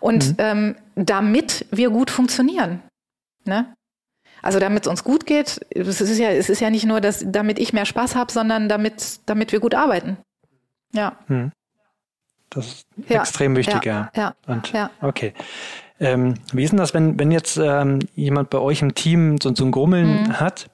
[0.00, 0.34] und mhm.
[0.38, 2.82] ähm, damit wir gut funktionieren.
[3.44, 3.72] Ne?
[4.42, 7.24] Also damit es uns gut geht, es ist ja, es ist ja nicht nur, dass,
[7.26, 10.18] damit ich mehr Spaß habe, sondern damit, damit wir gut arbeiten.
[10.92, 11.18] Ja.
[11.28, 11.52] Mhm.
[12.50, 13.20] Das ist ja.
[13.20, 14.10] extrem wichtig, ja.
[14.14, 14.34] Ja.
[14.46, 14.90] Und, ja.
[15.00, 15.34] Okay.
[15.98, 19.54] Ähm, wie ist denn das, wenn, wenn jetzt ähm, jemand bei euch im Team so,
[19.54, 20.40] so ein Grummeln mhm.
[20.40, 20.70] hat?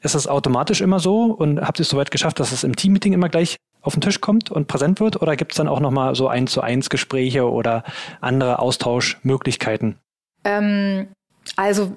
[0.00, 3.14] Ist das automatisch immer so und habt ihr es soweit geschafft, dass es im Teammeeting
[3.14, 3.56] immer gleich
[3.88, 5.22] auf den Tisch kommt und präsent wird?
[5.22, 7.84] Oder gibt es dann auch nochmal so eins zu eins Gespräche oder
[8.20, 9.96] andere Austauschmöglichkeiten?
[10.44, 11.08] Ähm,
[11.56, 11.96] also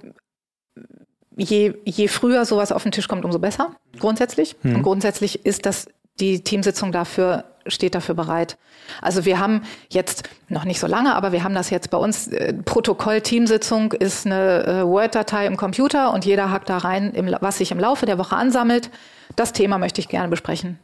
[1.36, 4.56] je, je früher sowas auf den Tisch kommt, umso besser, grundsätzlich.
[4.62, 4.78] Hm.
[4.78, 5.88] Und grundsätzlich ist das
[6.20, 8.58] die Teamsitzung dafür steht dafür bereit.
[9.02, 12.28] Also wir haben jetzt noch nicht so lange, aber wir haben das jetzt bei uns.
[12.28, 17.36] Äh, Protokoll Teamsitzung ist eine äh, Word-Datei im Computer und jeder hackt da rein, im,
[17.40, 18.90] was sich im Laufe der Woche ansammelt.
[19.36, 20.80] Das Thema möchte ich gerne besprechen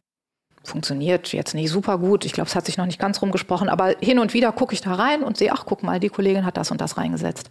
[0.67, 2.25] funktioniert jetzt nicht super gut.
[2.25, 4.82] Ich glaube, es hat sich noch nicht ganz rumgesprochen, aber hin und wieder gucke ich
[4.82, 7.49] da rein und sehe, ach, guck mal, die Kollegin hat das und das reingesetzt.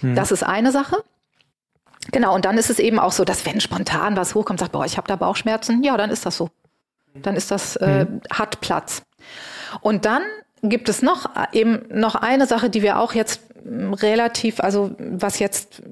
[0.00, 0.14] Hm.
[0.14, 0.96] Das ist eine Sache.
[2.12, 4.84] Genau, und dann ist es eben auch so, dass wenn spontan was hochkommt, sagt, boah,
[4.84, 6.50] ich habe da Bauchschmerzen, ja, dann ist das so.
[7.14, 8.20] Dann ist das, äh, hm.
[8.30, 9.02] hat Platz.
[9.80, 10.22] Und dann
[10.62, 15.82] gibt es noch eben noch eine Sache, die wir auch jetzt relativ, also was jetzt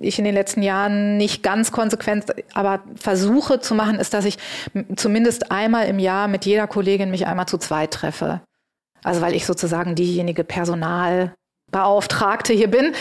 [0.00, 4.38] ich in den letzten Jahren nicht ganz konsequent, aber versuche zu machen, ist, dass ich
[4.96, 8.40] zumindest einmal im Jahr mit jeder Kollegin mich einmal zu zweit treffe.
[9.02, 12.94] Also weil ich sozusagen diejenige Personalbeauftragte hier bin.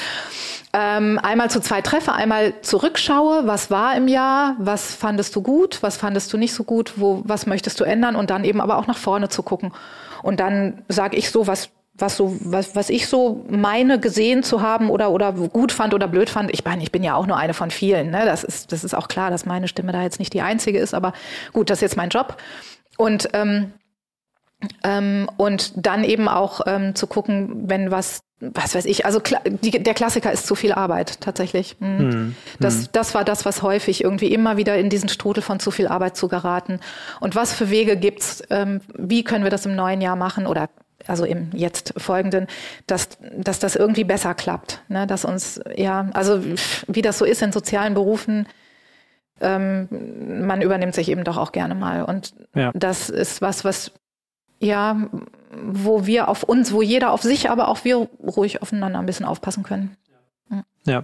[0.74, 5.82] Ähm, einmal zu zweit treffe, einmal zurückschaue, was war im Jahr, was fandest du gut,
[5.82, 8.78] was fandest du nicht so gut, wo, was möchtest du ändern und dann eben aber
[8.78, 9.72] auch nach vorne zu gucken.
[10.24, 14.62] Und dann sage ich so, was was so, was, was ich so meine gesehen zu
[14.62, 16.52] haben oder, oder gut fand oder blöd fand.
[16.52, 18.12] Ich meine, ich bin ja auch nur eine von vielen.
[18.12, 18.24] Ne?
[18.26, 20.94] Das ist, das ist auch klar, dass meine Stimme da jetzt nicht die einzige ist,
[20.94, 21.14] aber
[21.54, 22.38] gut, das ist jetzt mein Job.
[22.98, 23.74] Und, ähm,
[24.84, 29.72] ähm, und dann eben auch ähm, zu gucken, wenn was, was weiß ich, also die,
[29.72, 31.78] der Klassiker ist zu viel Arbeit tatsächlich.
[31.80, 31.98] Mhm.
[31.98, 32.36] Mhm.
[32.60, 35.88] Das, das war das, was häufig irgendwie immer wieder in diesen Strudel von zu viel
[35.88, 36.80] Arbeit zu geraten.
[37.20, 38.44] Und was für Wege gibt's?
[38.52, 40.70] Ähm, wie können wir das im neuen Jahr machen oder
[41.08, 42.48] also im jetzt folgenden,
[42.86, 44.82] dass, dass das irgendwie besser klappt.
[44.88, 45.08] Ne?
[45.08, 46.42] Dass uns, ja, also
[46.88, 48.48] wie das so ist in sozialen Berufen,
[49.40, 49.88] ähm,
[50.48, 52.04] man übernimmt sich eben doch auch gerne mal.
[52.04, 52.72] Und ja.
[52.74, 53.92] das ist was, was,
[54.60, 54.98] ja,
[55.52, 59.26] wo wir auf uns, wo jeder auf sich, aber auch wir ruhig aufeinander ein bisschen
[59.26, 59.96] aufpassen können.
[60.50, 60.64] Mhm.
[60.86, 61.04] Ja,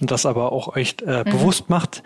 [0.00, 1.30] und das aber auch echt äh, mhm.
[1.30, 2.02] bewusst macht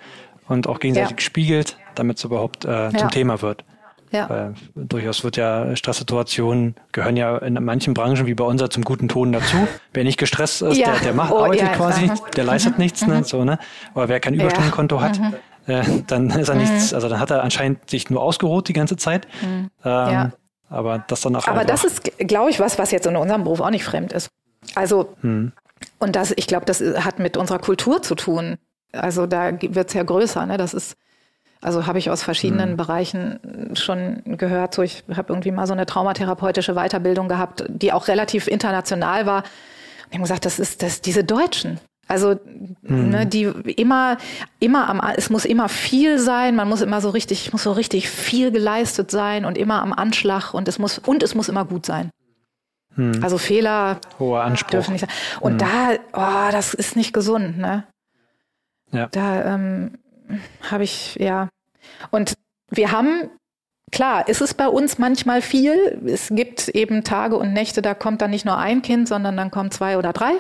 [0.49, 1.21] und auch gegenseitig ja.
[1.21, 3.09] spiegelt, damit es überhaupt äh, zum ja.
[3.09, 3.65] Thema wird.
[4.13, 4.29] Ja.
[4.29, 9.09] Weil durchaus wird ja Stresssituationen gehören ja in manchen Branchen wie bei unserer zum guten
[9.09, 9.57] Ton dazu.
[9.93, 10.93] Wer nicht gestresst ist, ja.
[10.93, 12.19] der, der macht, oh, arbeitet ja, quasi, klar.
[12.37, 12.85] der leistet mhm.
[12.85, 13.25] nichts, ne, mhm.
[13.25, 13.59] so, ne?
[13.95, 15.35] Aber wer kein Überstundenkonto hat, mhm.
[15.67, 16.95] äh, dann ist er nichts, mhm.
[16.95, 19.27] also dann hat er anscheinend sich nur ausgeruht die ganze Zeit.
[19.43, 19.49] Mhm.
[19.49, 20.33] Ähm, ja.
[20.69, 21.47] Aber das dann auch.
[21.47, 24.31] Aber das ist, glaube ich, was, was jetzt in unserem Beruf auch nicht fremd ist.
[24.75, 25.53] Also, hm.
[25.99, 28.57] und das, ich glaube, das hat mit unserer Kultur zu tun.
[28.93, 30.57] Also da wird es ja größer, ne?
[30.57, 30.97] Das ist,
[31.63, 32.77] also habe ich aus verschiedenen mhm.
[32.77, 34.75] Bereichen schon gehört.
[34.75, 39.39] So, ich habe irgendwie mal so eine traumatherapeutische Weiterbildung gehabt, die auch relativ international war.
[39.39, 41.79] Und ich habe gesagt, das ist das, diese Deutschen.
[42.09, 42.35] Also,
[42.83, 43.09] mhm.
[43.11, 44.19] ne, die immer,
[44.59, 48.11] immer am, es muss immer viel sein, man muss immer so richtig, muss so richtig
[48.11, 51.87] viel geleistet sein und immer am Anschlag und es muss, und es muss immer gut
[51.87, 52.11] sein.
[52.97, 53.23] Mhm.
[53.23, 54.71] Also Fehler Hoher Anspruch.
[54.71, 55.11] dürfen nicht sein.
[55.41, 55.59] Und mhm.
[55.59, 57.85] da, oh, das ist nicht gesund, ne?
[58.91, 59.07] Ja.
[59.07, 59.99] Da, ähm,
[60.71, 61.49] habe ich, ja.
[62.11, 62.35] Und
[62.71, 63.31] wir haben,
[63.91, 66.01] klar, ist es bei uns manchmal viel.
[66.07, 69.51] Es gibt eben Tage und Nächte, da kommt dann nicht nur ein Kind, sondern dann
[69.51, 70.33] kommen zwei oder drei.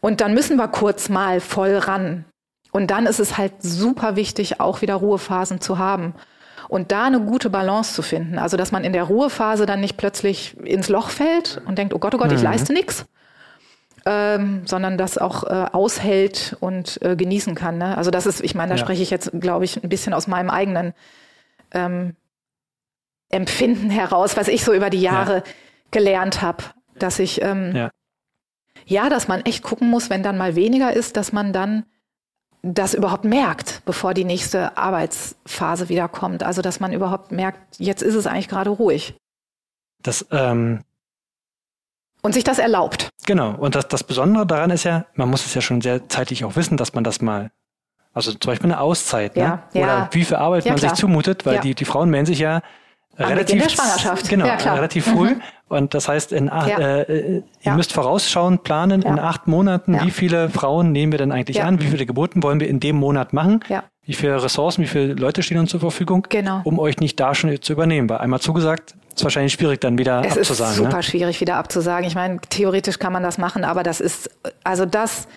[0.00, 2.24] Und dann müssen wir kurz mal voll ran.
[2.70, 6.14] Und dann ist es halt super wichtig, auch wieder Ruhephasen zu haben.
[6.68, 8.38] Und da eine gute Balance zu finden.
[8.38, 11.98] Also, dass man in der Ruhephase dann nicht plötzlich ins Loch fällt und denkt, oh
[11.98, 12.44] Gott, oh Gott, ich mhm.
[12.44, 13.04] leiste nichts
[14.06, 17.78] ähm, sondern das auch äh, aushält und äh, genießen kann.
[17.78, 17.96] Ne?
[17.96, 18.80] Also das ist, ich meine, da ja.
[18.80, 20.92] spreche ich jetzt, glaube ich, ein bisschen aus meinem eigenen
[21.72, 22.16] ähm,
[23.30, 25.42] Empfinden heraus, was ich so über die Jahre ja.
[25.90, 26.64] gelernt habe,
[26.98, 27.90] dass ich ähm, ja.
[28.86, 31.84] ja, dass man echt gucken muss, wenn dann mal weniger ist, dass man dann
[32.62, 36.42] das überhaupt merkt, bevor die nächste Arbeitsphase wieder kommt.
[36.42, 39.16] Also dass man überhaupt merkt, jetzt ist es eigentlich gerade ruhig.
[40.00, 40.80] Das ähm,
[42.22, 43.10] und sich das erlaubt.
[43.26, 43.54] Genau.
[43.54, 46.56] Und das, das Besondere daran ist ja, man muss es ja schon sehr zeitlich auch
[46.56, 47.50] wissen, dass man das mal,
[48.14, 49.42] also zum Beispiel eine Auszeit, ne?
[49.42, 50.08] ja, Oder ja.
[50.12, 50.90] wie viel Arbeit ja, man klar.
[50.90, 52.62] sich zumutet, weil die, die Frauen melden sich ja
[53.16, 54.28] Am relativ.
[54.28, 55.34] Genau, relativ früh.
[55.34, 55.42] Mhm.
[55.68, 60.10] Und das heißt, in acht, äh, äh, ihr müsst vorausschauen, planen in acht Monaten, wie
[60.10, 63.32] viele Frauen nehmen wir denn eigentlich an, wie viele Geburten wollen wir in dem Monat
[63.32, 63.60] machen,
[64.04, 66.60] wie viele Ressourcen, wie viele Leute stehen uns zur Verfügung, genau.
[66.64, 68.08] um euch nicht da schon zu übernehmen.
[68.10, 70.72] Weil einmal zugesagt, ist wahrscheinlich schwierig dann wieder es abzusagen.
[70.72, 71.02] Es ist super ne?
[71.02, 72.06] schwierig wieder abzusagen.
[72.06, 74.30] Ich meine, theoretisch kann man das machen, aber das ist,
[74.64, 75.28] also das,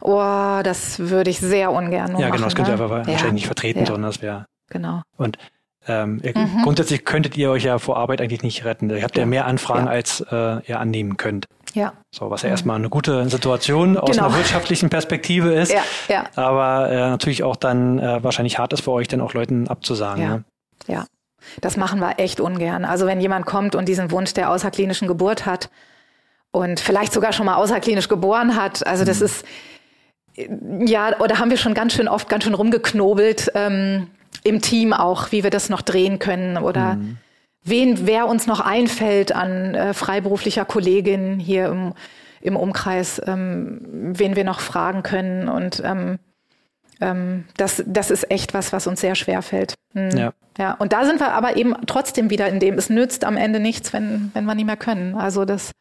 [0.00, 2.84] oh, das würde ich sehr ungern nur Ja, genau, das könnt ihr ne?
[2.84, 3.06] aber ja.
[3.06, 3.86] wahrscheinlich nicht vertreten, ja.
[3.86, 4.46] sondern das wäre.
[4.68, 5.02] Genau.
[5.16, 5.38] Und
[5.88, 6.62] ähm, ihr, mhm.
[6.62, 8.90] grundsätzlich könntet ihr euch ja vor Arbeit eigentlich nicht retten.
[8.90, 11.46] Ihr habt ja, ja mehr Anfragen, als äh, ihr annehmen könnt.
[11.74, 11.92] Ja.
[12.10, 12.52] So, was ja mhm.
[12.52, 14.26] erstmal eine gute Situation aus genau.
[14.26, 15.72] einer wirtschaftlichen Perspektive ist.
[15.72, 16.24] Ja, ja.
[16.34, 20.22] Aber äh, natürlich auch dann äh, wahrscheinlich hart ist für euch, dann auch Leuten abzusagen.
[20.22, 20.28] Ja.
[20.28, 20.44] Ne?
[20.88, 21.06] ja.
[21.60, 22.84] Das machen wir echt ungern.
[22.84, 25.70] Also wenn jemand kommt und diesen Wunsch der außerklinischen Geburt hat
[26.50, 29.26] und vielleicht sogar schon mal außerklinisch geboren hat, also das mhm.
[29.26, 29.44] ist,
[30.86, 34.08] ja, oder haben wir schon ganz schön oft ganz schön rumgeknobelt ähm,
[34.44, 37.18] im Team auch, wie wir das noch drehen können oder mhm.
[37.64, 41.94] wen, wer uns noch einfällt an äh, freiberuflicher Kollegin hier im,
[42.40, 43.80] im Umkreis, ähm,
[44.16, 46.18] wen wir noch fragen können und ähm,
[47.00, 49.74] ähm, das, das ist echt was, was uns sehr schwer fällt.
[49.94, 50.16] Mhm.
[50.16, 50.32] Ja.
[50.58, 50.74] Ja.
[50.74, 53.92] Und da sind wir aber eben trotzdem wieder in dem, es nützt am Ende nichts,
[53.92, 55.14] wenn, wenn wir nicht mehr können.
[55.14, 55.72] Also das,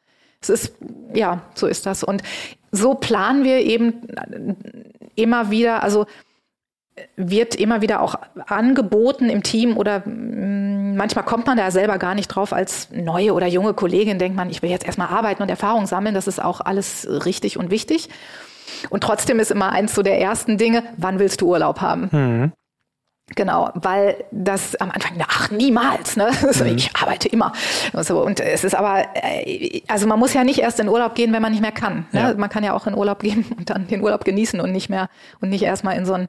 [0.42, 0.76] es ist,
[1.14, 2.04] ja, so ist das.
[2.04, 2.24] Und
[2.72, 4.08] so planen wir eben
[5.16, 6.06] immer wieder, also
[7.18, 8.16] wird immer wieder auch
[8.48, 13.34] angeboten im Team oder mm, manchmal kommt man da selber gar nicht drauf als neue
[13.34, 16.42] oder junge Kollegin, denkt man, ich will jetzt erstmal arbeiten und Erfahrung sammeln, das ist
[16.42, 18.10] auch alles richtig und wichtig.
[18.90, 22.10] Und trotzdem ist immer eins so der ersten Dinge, wann willst du Urlaub haben?
[22.12, 22.52] Mhm.
[23.34, 26.30] Genau, weil das am Anfang, ach niemals, ne?
[26.46, 26.76] Also mhm.
[26.78, 27.54] Ich arbeite immer.
[27.94, 31.34] So, und es ist aber, äh, also man muss ja nicht erst in Urlaub gehen,
[31.34, 32.06] wenn man nicht mehr kann.
[32.12, 32.20] Ne?
[32.20, 32.34] Ja.
[32.36, 35.10] Man kann ja auch in Urlaub gehen und dann den Urlaub genießen und nicht mehr
[35.42, 36.28] und nicht erstmal in so ein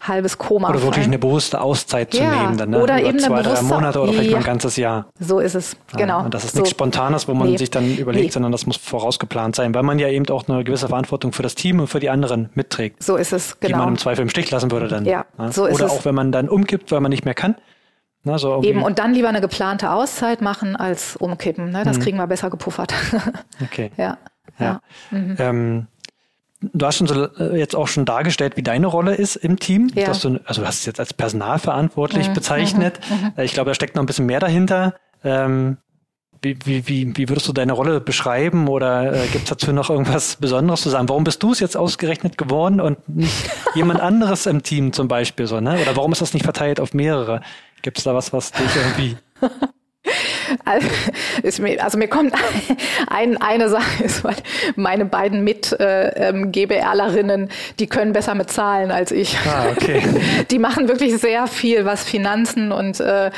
[0.00, 0.70] halbes Koma.
[0.70, 2.82] Oder wirklich eine bewusste Auszeit zu ja, nehmen, dann, ne?
[2.82, 4.38] Oder Über eben zwei, drei Monate oder vielleicht ja.
[4.38, 5.06] ein ganzes Jahr.
[5.20, 6.24] So ist es, genau.
[6.24, 6.58] und das ist so.
[6.58, 7.58] nichts Spontanes, wo man nee.
[7.58, 8.32] sich dann überlegt, nee.
[8.32, 11.54] sondern das muss vorausgeplant sein, weil man ja eben auch eine gewisse Verantwortung für das
[11.54, 13.04] Team und für die anderen mitträgt.
[13.04, 13.68] So ist es, genau.
[13.68, 15.04] Die man im Zweifel im Stich lassen würde dann.
[15.04, 16.07] Ja, so ist oder es.
[16.08, 17.54] Wenn man dann umkippt, weil man nicht mehr kann.
[18.24, 21.70] Na, so Eben, und dann lieber eine geplante Auszeit machen als umkippen.
[21.70, 21.84] Ne?
[21.84, 22.02] Das mhm.
[22.02, 22.92] kriegen wir besser gepuffert.
[23.62, 23.92] okay.
[23.96, 24.18] Ja.
[24.58, 24.66] ja.
[24.66, 24.80] ja.
[25.10, 25.36] Mhm.
[25.38, 25.86] Ähm,
[26.60, 29.90] du hast schon so jetzt auch schon dargestellt, wie deine Rolle ist im Team.
[29.94, 30.06] Ja.
[30.12, 32.34] Du, also du hast es jetzt als personalverantwortlich mhm.
[32.34, 32.98] bezeichnet.
[33.08, 33.32] Mhm.
[33.36, 33.44] mhm.
[33.44, 34.94] Ich glaube, da steckt noch ein bisschen mehr dahinter.
[35.22, 35.76] Ähm,
[36.42, 40.36] wie, wie, wie, würdest du deine Rolle beschreiben oder äh, gibt es dazu noch irgendwas
[40.36, 41.08] Besonderes zu sagen?
[41.08, 45.46] Warum bist du es jetzt ausgerechnet geworden und nicht jemand anderes im Team zum Beispiel
[45.46, 45.78] so, ne?
[45.80, 47.42] Oder warum ist das nicht verteilt auf mehrere?
[47.82, 49.16] Gibt es da was, was dich irgendwie
[50.64, 52.34] Also, mir, also mir kommt
[53.08, 54.36] ein, eine Sache, ist, weil
[54.76, 59.36] meine beiden Mit-GBRlerinnen, äh, die können besser mit Zahlen als ich.
[59.46, 60.02] Ah, okay.
[60.50, 63.30] Die machen wirklich sehr viel, was Finanzen und äh,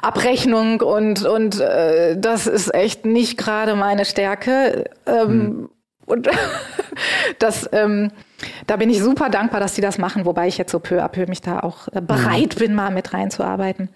[0.00, 4.84] Abrechnung und, und äh, das ist echt nicht gerade meine Stärke.
[5.06, 5.68] Ähm, hm.
[6.06, 6.28] Und
[7.38, 8.10] das, ähm,
[8.66, 11.08] da bin ich super dankbar, dass die das machen, wobei ich jetzt so peu à
[11.08, 12.58] peu mich da auch äh, bereit mhm.
[12.58, 13.88] bin, mal mit reinzuarbeiten.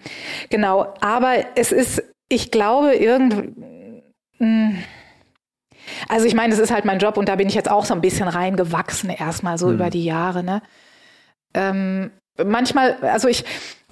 [0.49, 4.03] Genau, aber es ist ich glaube, irgendwie.
[4.37, 4.77] Hm.
[6.07, 7.93] Also ich meine, das ist halt mein Job und da bin ich jetzt auch so
[7.93, 9.73] ein bisschen reingewachsen, erstmal so mhm.
[9.73, 10.43] über die Jahre.
[10.43, 10.61] Ne?
[11.55, 12.11] Ähm,
[12.43, 13.43] manchmal, also ich,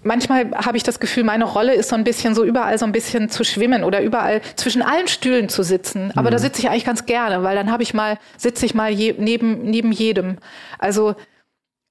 [0.04, 2.92] manchmal habe ich das Gefühl, meine Rolle ist so ein bisschen so überall so ein
[2.92, 6.12] bisschen zu schwimmen oder überall zwischen allen Stühlen zu sitzen.
[6.16, 6.34] Aber mhm.
[6.34, 9.16] da sitze ich eigentlich ganz gerne, weil dann habe ich mal, sitze ich mal je,
[9.18, 10.38] neben, neben jedem.
[10.78, 11.16] Also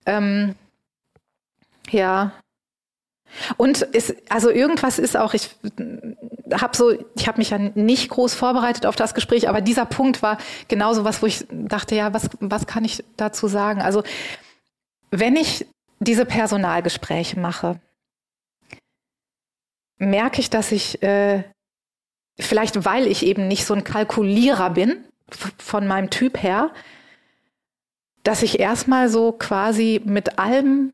[0.07, 0.55] ähm,
[1.91, 2.33] ja,
[3.57, 5.51] und ist, also irgendwas ist auch, ich
[6.53, 10.23] habe so, ich habe mich ja nicht groß vorbereitet auf das Gespräch, aber dieser Punkt
[10.23, 13.83] war genauso was, wo ich dachte, ja, was, was kann ich dazu sagen?
[13.83, 14.03] Also
[15.11, 15.67] wenn ich
[15.99, 17.81] diese Personalgespräche mache,
[19.99, 21.45] merke ich, dass ich äh,
[22.39, 25.05] vielleicht, weil ich eben nicht so ein Kalkulierer bin
[25.59, 26.71] von meinem Typ her,
[28.23, 30.93] dass ich erstmal so quasi mit allem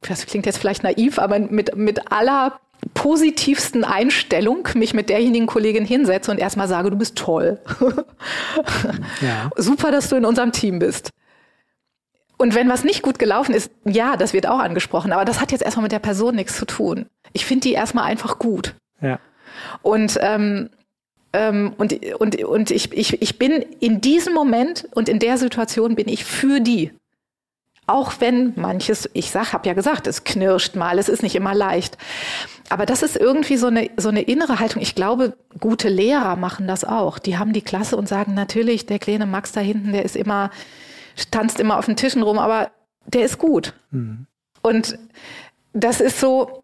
[0.00, 2.60] das klingt jetzt vielleicht naiv, aber mit, mit aller
[2.94, 7.58] positivsten Einstellung mich mit derjenigen Kollegin hinsetze und erstmal sage, du bist toll.
[9.20, 9.50] ja.
[9.56, 11.10] Super, dass du in unserem Team bist.
[12.36, 15.52] Und wenn was nicht gut gelaufen ist, ja, das wird auch angesprochen, aber das hat
[15.52, 17.06] jetzt erstmal mit der Person nichts zu tun.
[17.32, 18.74] Ich finde die erstmal einfach gut.
[19.02, 19.18] Ja.
[19.82, 20.70] Und ähm,
[21.32, 25.94] ähm, und, und, und ich, ich, ich bin in diesem Moment und in der Situation
[25.94, 26.92] bin ich für die.
[27.90, 31.56] Auch wenn manches, ich sag, habe ja gesagt, es knirscht mal, es ist nicht immer
[31.56, 31.98] leicht.
[32.68, 34.80] Aber das ist irgendwie so eine, so eine innere Haltung.
[34.80, 37.18] Ich glaube, gute Lehrer machen das auch.
[37.18, 40.52] Die haben die Klasse und sagen, natürlich, der kleine Max da hinten, der ist immer,
[41.32, 42.70] tanzt immer auf den Tischen rum, aber
[43.06, 43.74] der ist gut.
[43.90, 44.26] Mhm.
[44.62, 44.96] Und
[45.72, 46.62] das ist so,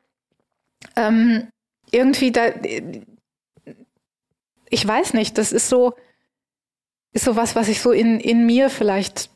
[0.95, 1.49] ähm,
[1.91, 2.51] irgendwie da,
[4.71, 5.95] ich weiß nicht, das ist so,
[7.12, 9.31] ist so was, was ich so in, in mir vielleicht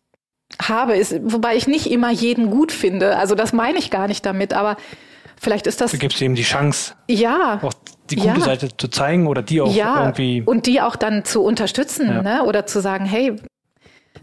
[0.61, 3.17] habe, ist, wobei ich nicht immer jeden gut finde.
[3.17, 4.77] Also das meine ich gar nicht damit, aber
[5.41, 5.93] vielleicht ist das.
[5.93, 7.73] Du gibst ihm die Chance, ja, auch
[8.11, 8.41] die gute ja.
[8.41, 10.43] Seite zu zeigen oder die auch ja, irgendwie.
[10.43, 12.23] Und die auch dann zu unterstützen, ja.
[12.23, 12.45] ne?
[12.45, 13.37] Oder zu sagen, hey,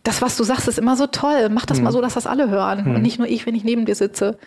[0.03, 1.49] das, was du sagst, ist immer so toll.
[1.49, 1.85] Mach das hm.
[1.85, 2.85] mal so, dass das alle hören.
[2.85, 2.95] Hm.
[2.95, 4.37] Und nicht nur ich, wenn ich neben dir sitze.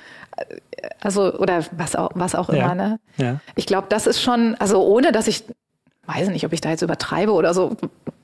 [1.00, 3.00] Also, oder was auch, was auch immer, ne?
[3.16, 3.40] Ja.
[3.56, 5.44] Ich glaube, das ist schon, also ohne dass ich
[6.06, 7.76] weiß nicht, ob ich da jetzt übertreibe oder so.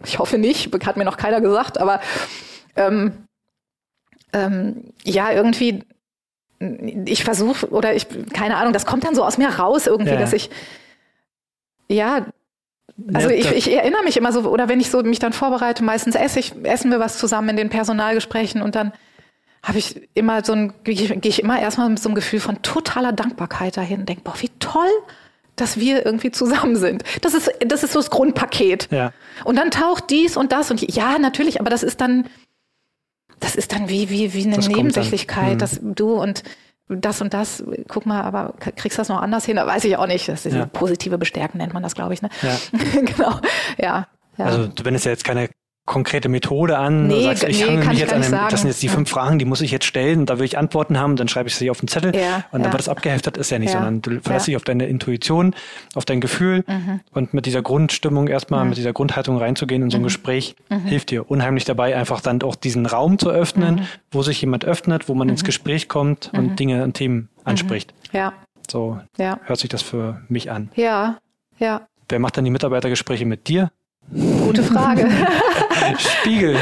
[0.04, 2.00] Ich hoffe nicht, hat mir noch keiner gesagt, aber
[2.74, 3.25] ähm,
[4.36, 5.82] ähm, ja, irgendwie,
[6.58, 10.18] ich versuche, oder ich, keine Ahnung, das kommt dann so aus mir raus irgendwie, ja.
[10.18, 10.50] dass ich,
[11.88, 12.26] ja,
[13.12, 16.14] also ich, ich, erinnere mich immer so, oder wenn ich so mich dann vorbereite, meistens
[16.14, 18.92] esse ich, essen wir was zusammen in den Personalgesprächen und dann
[19.62, 23.12] habe ich immer so ein, gehe ich immer erstmal mit so einem Gefühl von totaler
[23.12, 24.88] Dankbarkeit dahin, denke, boah, wie toll,
[25.56, 27.02] dass wir irgendwie zusammen sind.
[27.22, 28.88] Das ist, das ist so das Grundpaket.
[28.90, 29.12] Ja.
[29.44, 32.26] Und dann taucht dies und das und ja, natürlich, aber das ist dann,
[33.40, 35.58] das ist dann wie, wie, wie eine das Nebensächlichkeit, mhm.
[35.58, 36.42] dass du und
[36.88, 39.56] das und das, guck mal, aber kriegst du das noch anders hin?
[39.56, 40.28] Weiß ich auch nicht.
[40.28, 40.66] Das ist ja.
[40.66, 42.22] positive Bestärken nennt man das, glaube ich.
[42.22, 42.30] Ne?
[42.42, 42.56] Ja.
[43.00, 43.40] genau.
[43.76, 44.06] Ja,
[44.38, 44.44] ja.
[44.44, 45.48] Also wenn es ja jetzt keine
[45.86, 47.06] konkrete Methode an.
[47.06, 49.08] Nee, sagst, ich nee, hangel mich ich jetzt an einem, das sind jetzt die fünf
[49.08, 51.54] Fragen, die muss ich jetzt stellen und da will ich Antworten haben, dann schreibe ich
[51.54, 52.72] sie auf den Zettel Ja, und dann ja.
[52.72, 54.46] wird es abgeheftet, ist ja nicht, Ja, sondern du verlässt.
[54.46, 54.50] Mhm.
[54.50, 55.54] dich auf deine Intuition,
[55.94, 56.64] auf dein Gefühl
[57.12, 60.04] und mit dieser Grundstimmung erstmal, mit dieser Grundhaltung reinzugehen in so ein Mhm.
[60.04, 60.56] Gespräch,
[60.86, 63.80] hilft dir unheimlich dabei, einfach dann auch diesen Raum zu öffnen, Mhm.
[64.10, 67.94] wo sich jemand öffnet, wo man ins Gespräch kommt und Dinge und Themen anspricht.
[68.12, 68.32] Ja,
[68.68, 70.68] So ja, hört sich das für mich an.
[70.74, 71.18] ja,
[71.58, 71.82] ja.
[72.08, 73.70] Wer macht dann die Mitarbeitergespräche mit dir?
[74.12, 75.08] Gute Frage.
[75.98, 76.54] Spiegel.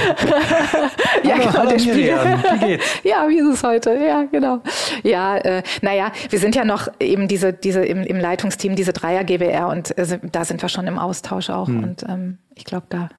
[1.23, 2.19] ja, Hallo, genau, hallo der Spiegel.
[2.61, 3.01] Wie geht's?
[3.05, 3.95] Ja, wie ist es heute?
[3.95, 4.61] Ja, genau.
[5.03, 9.25] Ja, äh, naja, wir sind ja noch eben diese, diese im, im Leitungsteam, diese Dreier
[9.25, 11.69] GBR und äh, da sind wir schon im Austausch auch.
[11.69, 13.11] Und ähm, ich glaube, da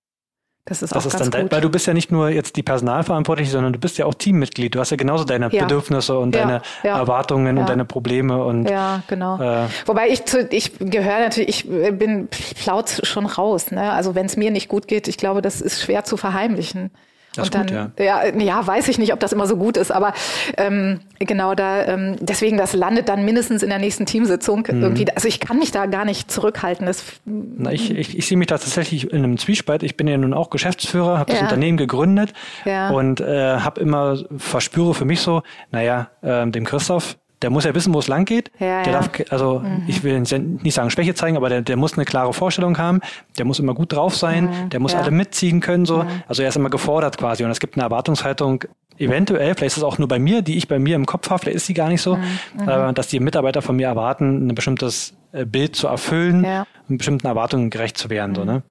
[0.66, 0.95] das ist.
[0.95, 1.51] Das auch ist ganz dann gut.
[1.51, 4.74] weil du bist ja nicht nur jetzt die Personalverantwortliche, sondern du bist ja auch Teammitglied.
[4.76, 5.63] Du hast ja genauso deine Ja.
[5.63, 9.39] Bedürfnisse und Ja, deine ja, Erwartungen und deine Probleme und ja, genau.
[9.39, 12.28] äh, Wobei ich zu, ich gehöre natürlich, ich bin
[12.63, 13.72] plaut schon raus.
[13.72, 13.91] Ne?
[13.91, 16.91] Also wenn es mir nicht gut geht, ich glaube, das ist schwer zu verheimlichen.
[17.36, 18.24] Das und gut, dann, ja.
[18.32, 20.14] ja, weiß ich nicht, ob das immer so gut ist, aber
[20.58, 24.82] ähm, genau da, ähm, deswegen, das landet dann mindestens in der nächsten Teamsitzung Mhm.
[24.84, 25.08] irgendwie.
[25.14, 26.86] Also ich kann mich da gar nicht zurückhalten.
[26.86, 29.84] Das, na, ich, ich, ich sehe mich da tatsächlich in einem Zwiespalt.
[29.84, 31.46] Ich bin ja nun auch Geschäftsführer, habe das Ja.
[31.46, 32.34] Unternehmen gegründet
[32.64, 32.90] Ja.
[32.90, 37.76] und äh, habe immer verspüre für mich so, naja, ähm, dem Christoph, der muss ja
[37.76, 38.52] wissen, wo es lang geht.
[38.60, 39.00] Ja, der ja.
[39.00, 42.78] darf, also ich will nicht sagen Schwäche zeigen, aber der, der muss eine klare Vorstellung
[42.78, 43.02] haben.
[43.38, 44.70] Der muss immer gut drauf sein.
[44.72, 45.00] der muss ja.
[45.00, 45.86] alle mitziehen können.
[45.86, 46.06] so.
[46.28, 47.44] Also er ist immer gefordert quasi.
[47.44, 48.64] Und es gibt eine Erwartungshaltung,
[48.98, 51.40] eventuell, vielleicht ist es auch nur bei mir, die ich bei mir im Kopf habe,
[51.40, 52.18] vielleicht ist sie gar nicht so,
[52.66, 56.66] äh, dass die Mitarbeiter von mir erwarten, ein bestimmtes äh, Bild zu erfüllen, Ja.
[56.88, 58.36] und bestimmten Erwartungen gerecht zu werden.
[58.36, 58.64] So, ne?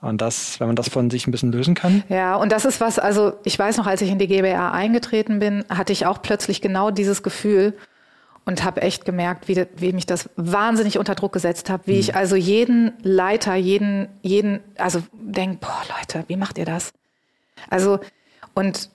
[0.00, 2.04] Und das, wenn man das von sich ein bisschen lösen kann.
[2.08, 5.40] Ja, und das ist was, also ich weiß noch, als ich in die GBR eingetreten
[5.40, 7.76] bin, hatte ich auch plötzlich genau dieses Gefühl
[8.44, 11.98] und habe echt gemerkt, wie, wie mich das wahnsinnig unter Druck gesetzt hat, wie Mhm.
[12.00, 16.92] ich also jeden Leiter, jeden, jeden, also denk, boah Leute, wie macht ihr das?
[17.68, 17.98] Also
[18.54, 18.90] und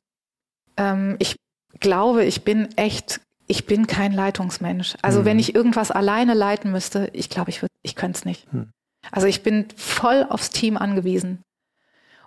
[0.78, 1.36] ähm, ich
[1.82, 4.95] glaube, ich bin echt, ich bin kein Leitungsmensch.
[5.01, 5.26] Also Mhm.
[5.26, 8.47] wenn ich irgendwas alleine leiten müsste, ich glaube, ich würde, ich könnte es nicht.
[8.54, 8.70] Hm.
[9.12, 11.43] Also ich bin voll aufs Team angewiesen.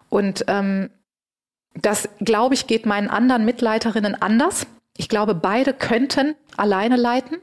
[0.08, 0.90] Und ähm,
[1.74, 4.66] das, glaube ich, geht meinen anderen Mitleiterinnen anders.
[4.96, 7.38] Ich glaube, beide könnten alleine leiten.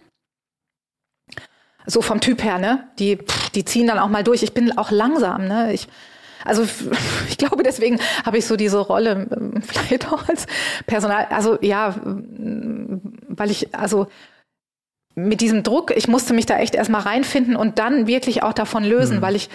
[1.86, 2.88] So vom Typ her, ne?
[2.98, 3.20] Die,
[3.56, 4.42] die ziehen dann auch mal durch.
[4.42, 5.74] Ich bin auch langsam, ne?
[5.74, 5.88] Ich,
[6.46, 6.64] also
[7.30, 10.48] ich glaube, deswegen habe ich so diese Rolle, ähm, vielleicht auch als
[10.86, 11.28] Personal.
[11.30, 14.08] Also ja, weil ich, also
[15.16, 18.84] mit diesem Druck, ich musste mich da echt erstmal reinfinden und dann wirklich auch davon
[18.84, 19.22] lösen, Mhm.
[19.22, 19.50] weil ich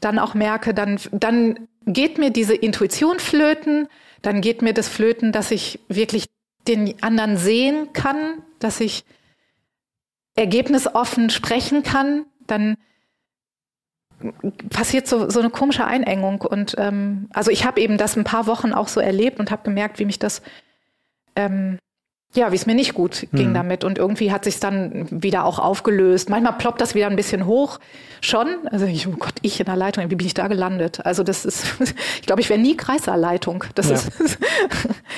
[0.00, 3.88] dann auch merke, dann, dann geht mir diese Intuition flöten,
[4.20, 6.26] dann geht mir das flöten, dass ich wirklich
[6.68, 9.04] den anderen sehen kann, dass ich
[10.34, 12.76] ergebnisoffen sprechen kann, dann
[14.70, 16.40] passiert so, so eine komische Einengung.
[16.42, 19.64] Und ähm, also ich habe eben das ein paar Wochen auch so erlebt und habe
[19.64, 20.42] gemerkt, wie mich das
[21.34, 21.78] ähm,
[22.34, 23.54] ja, wie es mir nicht gut ging Mhm.
[23.54, 23.84] damit.
[23.84, 26.30] Und irgendwie hat sich dann wieder auch aufgelöst.
[26.30, 27.78] Manchmal ploppt das wieder ein bisschen hoch
[28.22, 28.46] schon.
[28.70, 31.04] Also ich, oh Gott, ich in der Leitung, wie bin ich da gelandet?
[31.04, 31.66] Also das ist,
[32.20, 33.64] ich glaube, ich wäre nie Kreislerleitung.
[33.74, 33.96] Das Ja.
[33.96, 34.10] ist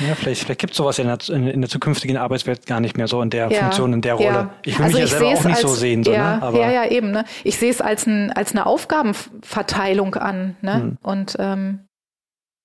[0.07, 2.97] Ja, vielleicht, vielleicht gibt es sowas in der, in, in der zukünftigen Arbeitswelt gar nicht
[2.97, 4.27] mehr so in der Ja, Funktion, in der Rolle.
[4.29, 4.51] ja.
[4.65, 6.03] Ich will Also mich ja ich selber sehe auch nicht so als- sehen.
[6.05, 6.43] So, ja, ne?
[6.43, 7.11] Aber ja, ja, eben.
[7.13, 7.25] Ne?
[7.45, 10.57] Ich sehe es als, ein, als eine Aufgabenverteilung an.
[10.63, 10.75] Ne?
[10.75, 10.99] Hm.
[11.03, 11.81] Und ähm,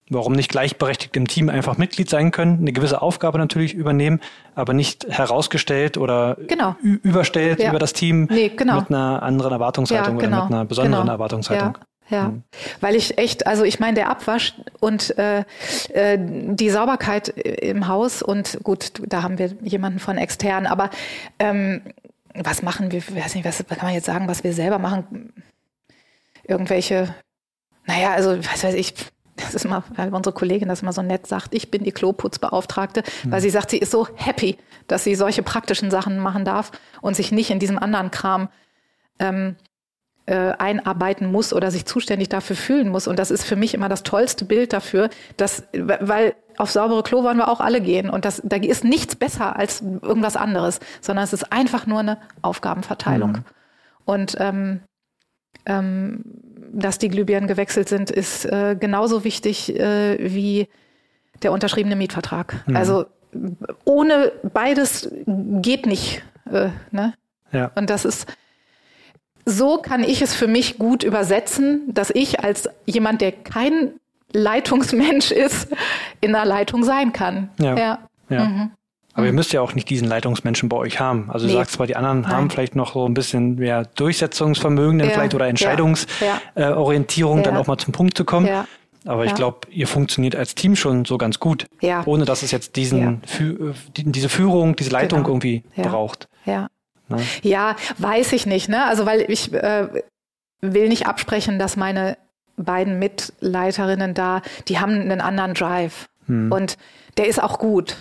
[0.10, 4.20] warum nicht gleichberechtigt im Team einfach Mitglied sein können, eine gewisse Aufgabe natürlich übernehmen,
[4.56, 6.76] aber nicht herausgestellt oder Genau.
[6.82, 7.70] überstellt Ja.
[7.70, 8.78] über das Team Nee, genau.
[8.80, 11.14] mit einer anderen Erwartungshaltung Ja, genau, oder mit einer besonderen genau.
[11.14, 11.78] Erwartungshaltung.
[12.10, 12.26] Ja, ja.
[12.26, 12.44] Hm.
[12.82, 15.44] weil ich echt, also ich meine, der Abwasch und äh,
[15.94, 20.90] äh, die Sauberkeit im Haus und gut, da haben wir jemanden von extern, aber
[21.38, 21.82] ähm,
[22.34, 25.34] was machen wir, weiß nicht, was kann man jetzt sagen, was wir selber machen?
[26.48, 27.14] Irgendwelche,
[27.86, 28.94] naja, also was weiß ich,
[29.42, 33.04] das ist mal, weil unsere Kollegin das immer so nett sagt, ich bin die Kloputzbeauftragte,
[33.26, 36.72] weil sie sagt, sie ist so happy, dass sie solche praktischen Sachen machen darf
[37.02, 38.50] und sich nicht in diesem anderen Kram
[39.20, 39.56] ähm,
[40.26, 43.08] äh, einarbeiten muss oder sich zuständig dafür fühlen muss.
[43.08, 47.24] Und das ist für mich immer das tollste Bild dafür, dass, weil auf saubere Klo
[47.24, 48.10] wollen wir auch alle gehen.
[48.10, 52.18] Und das, da ist nichts besser als irgendwas anderes, sondern es ist einfach nur eine
[52.42, 53.32] Aufgabenverteilung.
[53.32, 53.46] Mhm.
[54.06, 54.82] Und ähm,
[55.66, 56.24] ähm,
[56.72, 60.68] dass die Glühbirnen gewechselt sind, ist äh, genauso wichtig äh, wie
[61.42, 62.64] der unterschriebene Mietvertrag.
[62.68, 62.76] Mhm.
[62.76, 63.06] Also
[63.86, 66.24] ohne beides geht nicht.
[66.52, 67.14] Äh, ne?
[67.52, 67.72] Ja.
[67.76, 68.28] Und das ist,
[69.46, 73.94] so kann ich es für mich gut übersetzen, dass ich als jemand, der kein
[74.32, 75.70] Leitungsmensch ist,
[76.22, 77.50] in der Leitung sein kann.
[77.60, 77.78] Ja.
[77.78, 78.00] ja.
[78.30, 78.46] Ja.
[78.46, 78.72] Mhm.
[79.20, 81.30] Aber ihr müsst ja auch nicht diesen Leitungsmenschen bei euch haben.
[81.30, 81.58] Also du Nee.
[81.60, 82.32] sagst zwar, die anderen Nein.
[82.32, 85.14] haben vielleicht noch so ein bisschen mehr Durchsetzungsvermögen dann Ja.
[85.14, 85.48] vielleicht oder.
[85.48, 87.44] Entscheidungsorientierung, Ja.
[87.44, 87.60] dann Ja.
[87.60, 88.50] auch mal zum Punkt zu kommen.
[89.06, 91.68] Aber ich glaube, ihr funktioniert als Team schon so ganz gut.
[91.82, 92.04] Ja.
[92.06, 95.30] Ohne dass es jetzt diesen, Fü- äh, die, diese Führung, diese Leitung Genau.
[95.30, 96.28] irgendwie braucht.
[96.46, 96.68] Ja.
[97.08, 97.18] Ne?
[97.42, 98.86] Ja, weiß ich nicht, ne?
[98.86, 99.88] Also weil ich äh,
[100.62, 102.18] will nicht absprechen, dass meine
[102.58, 106.10] beiden Mitleiterinnen da, die haben einen anderen Drive.
[106.28, 106.52] Hm.
[106.52, 106.78] Und
[107.18, 107.96] der ist auch gut.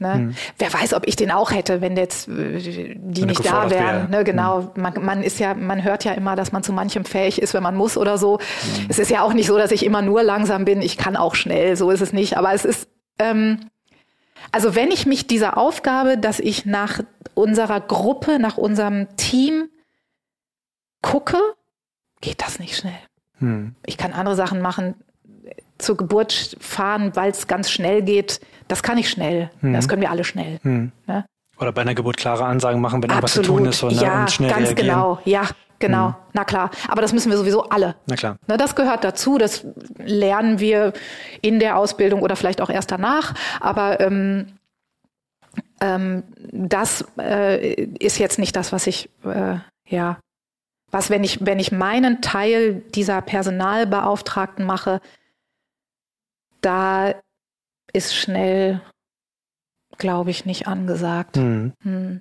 [0.00, 0.32] Ne?
[0.56, 2.58] Wer weiß, ob ich den auch hätte, wenn jetzt äh,
[2.96, 3.70] die Wenn nicht da wären.
[3.70, 4.02] wäre.
[4.04, 4.10] Hm.
[4.10, 4.24] Ne?
[4.24, 4.72] Genau.
[4.74, 7.62] Man, man ist ja, man hört ja immer, dass man zu manchem fähig ist, wenn
[7.62, 8.38] man muss oder so.
[8.38, 8.86] Hm.
[8.88, 10.80] Es ist ja auch nicht so, dass ich immer nur langsam bin.
[10.80, 11.76] Ich kann auch schnell.
[11.76, 12.38] So ist es nicht.
[12.38, 12.88] Aber es ist,
[13.18, 13.60] ähm,
[14.52, 17.00] also wenn ich mich dieser Aufgabe, dass ich nach
[17.34, 19.68] unserer Gruppe, nach unserem Team
[21.02, 21.36] gucke,
[22.22, 22.98] geht das nicht schnell.
[23.38, 23.74] Hm.
[23.84, 24.94] Ich kann andere Sachen machen,
[25.80, 28.40] zur Geburt fahren, weil es ganz schnell geht.
[28.68, 29.50] Das kann ich schnell.
[29.62, 30.58] Das können wir alle schnell.
[30.62, 30.92] Hm.
[31.06, 31.24] Ne?
[31.58, 33.94] Oder bei einer Geburt klare Ansagen machen, wenn irgendwas zu tun ist so, ne?
[33.94, 34.88] ja, und schnell ganz reagieren.
[34.88, 35.18] genau.
[35.24, 35.42] Ja,
[35.78, 36.14] genau.
[36.32, 36.70] Na klar.
[36.88, 37.96] Aber das müssen wir sowieso alle.
[38.06, 38.36] Na klar.
[38.46, 39.36] Ne, das gehört dazu.
[39.36, 39.66] Das
[39.98, 40.94] lernen wir
[41.42, 43.34] in der Ausbildung oder vielleicht auch erst danach.
[43.60, 44.52] Aber ähm,
[45.80, 46.22] ähm,
[46.52, 49.56] das äh, ist jetzt nicht das, was ich äh,
[49.86, 50.18] ja
[50.90, 55.00] was wenn ich wenn ich meinen Teil dieser Personalbeauftragten mache,
[56.60, 57.14] da
[57.92, 58.80] ist schnell,
[59.98, 61.36] glaube ich, nicht angesagt.
[61.36, 61.72] Hm.
[61.82, 62.20] Hm.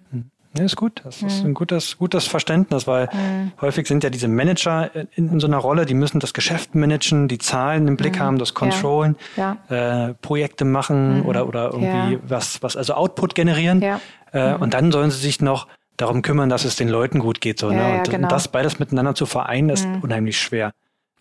[0.57, 1.01] Ja, ist gut.
[1.05, 1.51] Das ist Hm.
[1.51, 3.51] ein gutes, gutes Verständnis, weil Hm.
[3.61, 7.27] häufig sind ja diese Manager in, in so einer Rolle, die müssen das Geschäft managen,
[7.27, 11.25] die Zahlen im Blick haben, das Controllen, Ja, äh, Projekte machen Mhm.
[11.27, 12.19] oder, oder irgendwie Ja.
[12.23, 13.81] was, was, also Output generieren.
[13.81, 14.61] ja, Äh, Mhm.
[14.61, 15.67] Und dann sollen sie sich noch
[15.97, 17.59] darum kümmern, dass es den Leuten gut geht.
[17.59, 17.81] So, Ja, ne?
[17.93, 18.27] ja, Und genau.
[18.27, 20.01] das beides miteinander zu vereinen, ist Mhm.
[20.01, 20.71] unheimlich schwer.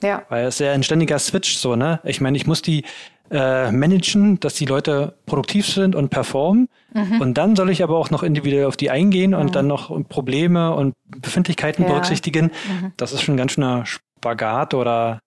[0.02, 2.00] Ja, Weil es ist ja ein ständiger Switch so, ne?
[2.04, 2.84] Ich meine, ich muss die
[3.30, 6.68] äh, managen, dass die Leute produktiv sind und performen.
[6.94, 7.20] Mhm.
[7.20, 10.74] Und dann soll ich aber auch noch individuell auf die eingehen und dann noch Probleme
[10.74, 11.90] und Befindlichkeiten Ja.
[11.90, 12.46] berücksichtigen.
[12.46, 12.92] Mhm.
[12.96, 15.20] Das ist schon ganz schöner Spagat oder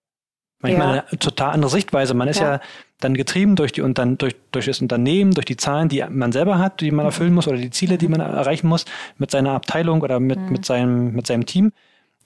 [0.61, 1.03] manchmal Ja.
[1.09, 2.13] eine total andere Sichtweise.
[2.15, 2.59] Man ist ja, Ja.
[3.01, 6.31] dann getrieben durch die und dann durch, durch das Unternehmen, durch die Zahlen, die man
[6.31, 8.85] selber hat, die man erfüllen muss oder die Ziele, die man erreichen muss
[9.17, 11.71] mit seiner Abteilung oder mit, mit seinem mit seinem Team.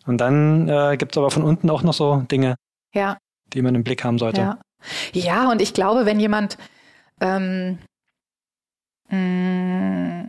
[0.05, 2.55] Und dann äh, gibt es aber von unten auch noch so Dinge,
[2.93, 3.17] ja.
[3.53, 4.41] die man im Blick haben sollte.
[4.41, 4.57] Ja.
[5.13, 6.57] ja, und ich glaube, wenn jemand
[7.21, 7.79] ähm,
[9.09, 10.25] mh,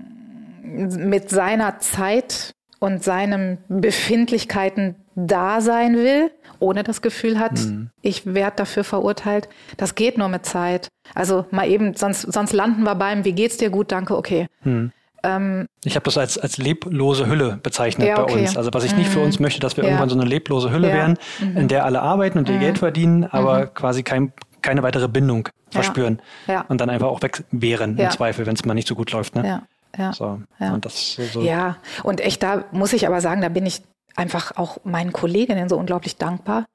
[0.63, 7.91] mit seiner Zeit und seinen Befindlichkeiten da sein will, ohne das Gefühl hat, Mhm.
[8.03, 9.49] ich werde dafür verurteilt,
[9.79, 10.89] das geht nur mit Zeit.
[11.15, 14.47] Also mal eben, sonst, sonst landen wir beim, wie geht's dir gut, danke, okay.
[14.63, 14.93] Hm.
[15.27, 18.41] Ähm, Ich habe das als, als leblose Hülle bezeichnet Ja, bei okay.
[18.41, 18.57] uns.
[18.57, 19.25] Also was ich nicht für Mhm.
[19.27, 19.91] uns möchte, dass wir Ja.
[19.91, 20.95] irgendwann so eine leblose Hülle Ja.
[20.95, 21.57] werden, Mhm.
[21.57, 22.61] in der alle arbeiten und ihr Mhm.
[22.61, 23.75] Geld verdienen, aber Mhm.
[23.75, 26.21] quasi kein, keine weitere Bindung verspüren
[26.69, 29.35] und dann einfach auch weg wären im Zweifel, wenn es mal nicht so gut läuft.
[29.35, 29.63] Ne?
[29.99, 30.13] ja.
[30.13, 30.41] So.
[30.59, 30.75] Ja.
[30.75, 31.41] Und das so.
[31.41, 33.81] Ja, und echt, da muss ich aber sagen, da bin ich
[34.15, 36.67] einfach auch meinen Kolleginnen so unglaublich dankbar.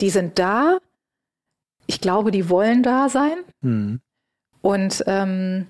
[0.00, 0.78] Die sind da.
[1.86, 3.36] Ich glaube, die wollen da sein.
[3.62, 4.00] Hm.
[4.62, 5.66] Und ähm,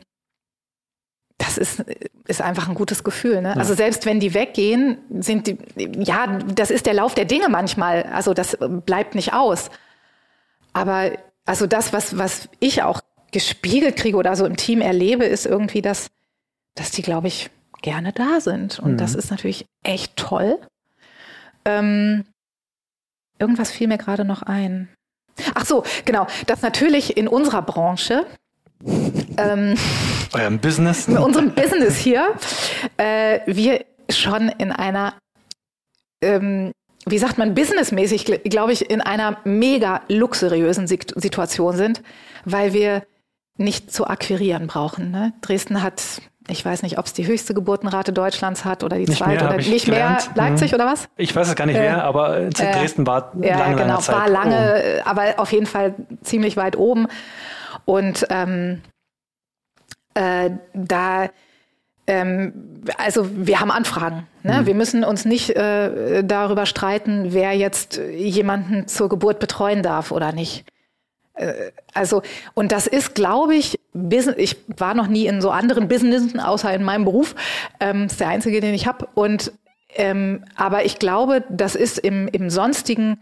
[1.44, 1.84] das ist,
[2.28, 3.42] ist einfach ein gutes Gefühl.
[3.42, 3.48] Ne?
[3.50, 3.56] Ja.
[3.56, 5.58] Also selbst wenn die weggehen, sind die,
[5.98, 8.04] ja, das ist der Lauf der Dinge manchmal.
[8.04, 9.70] Also das bleibt nicht aus.
[10.72, 11.10] Aber
[11.44, 13.00] also das, was, was ich auch
[13.32, 16.10] gespiegelt kriege oder so im Team erlebe, ist irgendwie, dass,
[16.76, 17.50] dass die, glaube ich,
[17.82, 18.78] gerne da sind.
[18.78, 18.96] Und Mhm.
[18.98, 20.58] das ist natürlich echt toll.
[21.64, 22.24] Ähm,
[23.38, 24.88] irgendwas fiel mir gerade noch ein.
[25.54, 28.26] Ach so, genau, dass natürlich in unserer Branche
[29.38, 29.74] ähm,
[30.32, 31.08] Eurem Business.
[31.08, 32.32] in unserem Business hier,
[32.96, 35.14] äh, wir schon in einer,
[36.22, 36.72] ähm,
[37.06, 42.02] wie sagt man, businessmäßig, gl- glaube ich, in einer mega luxuriösen Sit- Situation sind,
[42.44, 43.02] weil wir
[43.58, 45.10] nicht zu akquirieren brauchen.
[45.10, 45.32] Ne?
[45.42, 46.02] Dresden hat,
[46.48, 49.54] ich weiß nicht, ob es die höchste Geburtenrate Deutschlands hat oder die Nicht zweite mehr,
[49.54, 50.34] oder nicht gelernt.
[50.36, 50.46] mehr.
[50.48, 50.74] Leipzig Mhm.
[50.76, 51.08] oder was?
[51.16, 54.00] Ich weiß es gar nicht Äh, wer, aber äh, Dresden war Ja, lange, genau, lange
[54.00, 54.16] Zeit.
[54.16, 57.06] war lange, äh, aber auf jeden Fall ziemlich weit oben.
[57.84, 58.80] Und ähm,
[60.14, 61.28] äh, da,
[62.06, 62.52] ähm,
[62.98, 64.26] also wir haben Anfragen.
[64.42, 64.60] Ne?
[64.62, 64.66] Mhm.
[64.66, 70.32] Wir müssen uns nicht äh, darüber streiten, wer jetzt jemanden zur Geburt betreuen darf oder
[70.32, 70.64] nicht.
[71.34, 71.52] Äh,
[71.94, 72.22] Also,
[72.54, 76.72] und das ist, glaube ich, Business, ich war noch nie in so anderen Businessen, außer
[76.74, 77.34] in meinem Beruf.
[77.80, 79.06] Ähm, ist der einzige, den ich habe.
[79.14, 79.52] Und
[79.94, 83.20] ähm, aber ich glaube, das ist im, im sonstigen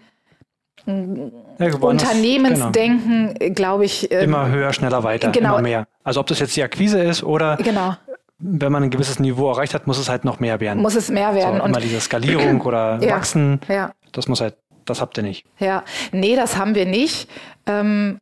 [0.86, 4.08] Ja, Unternehmensdenken, glaube ich.
[4.08, 4.22] Genau.
[4.22, 5.54] ähm, Immer höher, schneller, weiter, Genau.
[5.54, 5.86] immer mehr.
[6.04, 7.94] Also ob das jetzt die Akquise ist oder Genau,
[8.38, 10.80] wenn man ein gewisses Niveau erreicht hat, muss es halt noch mehr werden.
[10.82, 11.58] muss es mehr werden.
[11.58, 13.16] so, und immer diese Skalierung oder Ja.
[13.16, 15.44] Wachsen, ja, das muss halt, das habt ihr nicht.
[15.58, 15.84] ja.
[16.12, 17.28] Nee, das haben wir nicht.
[17.66, 18.18] Ähm,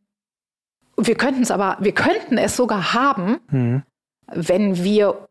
[0.96, 3.82] wir könnten es aber, wir könnten es sogar haben, Mhm.
[4.26, 5.28] wenn wir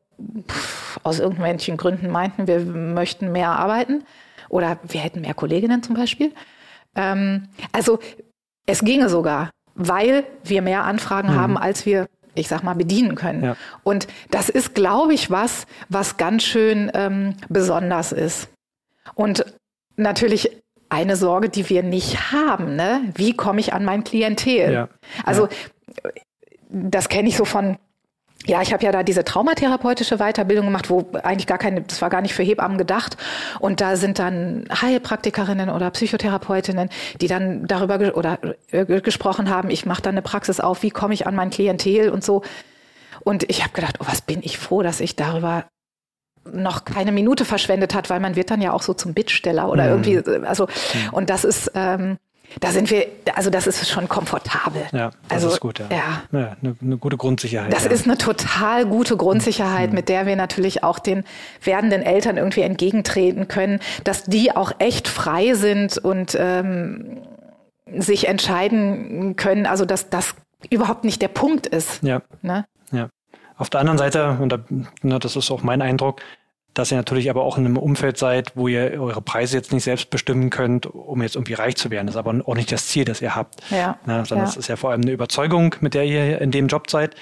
[0.49, 4.03] pff, aus irgendwelchen Gründen meinten, wir möchten mehr arbeiten
[4.49, 6.33] oder wir hätten mehr Kolleginnen zum Beispiel.
[6.95, 7.99] Ähm, also
[8.65, 11.35] Es ginge sogar, weil wir mehr Anfragen mhm.
[11.35, 12.07] haben, als wir
[12.37, 13.43] ich sag mal, bedienen können.
[13.43, 13.57] Ja.
[13.83, 18.49] Und das ist, glaube ich, was, was ganz schön ähm, besonders ist.
[19.15, 19.45] Und
[19.95, 20.49] natürlich
[20.89, 22.75] eine Sorge, die wir nicht haben.
[22.75, 23.01] Ne?
[23.15, 24.71] Wie komme ich an mein Klientel?
[24.71, 24.89] Ja.
[25.25, 26.11] Also ja.
[26.69, 27.77] das kenne ich so von
[28.47, 32.09] ja, ich habe ja da diese traumatherapeutische Weiterbildung gemacht, wo eigentlich gar keine, das war
[32.09, 33.17] gar nicht für Hebammen gedacht.
[33.59, 36.89] Und da sind dann Heilpraktikerinnen oder Psychotherapeutinnen,
[37.19, 38.39] die dann darüber ge oder
[38.71, 42.09] äh, gesprochen haben, ich mache dann eine Praxis auf, wie komme ich an mein Klientel
[42.09, 42.41] und so.
[43.19, 45.65] Und ich habe gedacht, oh, was bin ich froh, dass ich darüber
[46.45, 49.83] noch keine Minute verschwendet hat, weil man wird dann ja auch so zum Bittsteller oder
[49.83, 50.03] mhm.
[50.03, 51.13] irgendwie, also mhm.
[51.13, 52.17] und das ist ähm,
[52.59, 54.83] da sind wir, also das ist schon komfortabel.
[54.91, 55.87] Ja, das also, ist gut, ja.
[55.89, 56.39] ja.
[56.39, 57.71] ja eine, eine, gute Grundsicherheit.
[57.71, 57.91] Das ja.
[57.91, 59.95] ist eine total gute Grundsicherheit, mhm.
[59.95, 61.23] mit der wir natürlich auch den
[61.63, 67.21] werdenden Eltern irgendwie entgegentreten können, dass die auch echt frei sind und ähm,
[67.95, 70.35] sich entscheiden können, also dass das
[70.69, 72.01] überhaupt nicht der Punkt ist.
[72.03, 72.21] Ja.
[72.41, 72.65] Ne?
[72.91, 73.09] ja.
[73.57, 74.59] Auf der anderen Seite, und da,
[75.01, 76.21] ne, das ist auch mein Eindruck,
[76.73, 79.83] dass ihr natürlich aber auch in einem Umfeld seid, wo ihr eure Preise jetzt nicht
[79.83, 82.07] selbst bestimmen könnt, um jetzt irgendwie reich zu werden.
[82.07, 83.55] Das ist aber auch nicht das Ziel, das ihr habt.
[83.71, 83.97] Ja.
[84.05, 84.45] Ne, sondern ja.
[84.45, 87.15] das ist ja vor allem eine Überzeugung, mit der ihr in dem Job seid.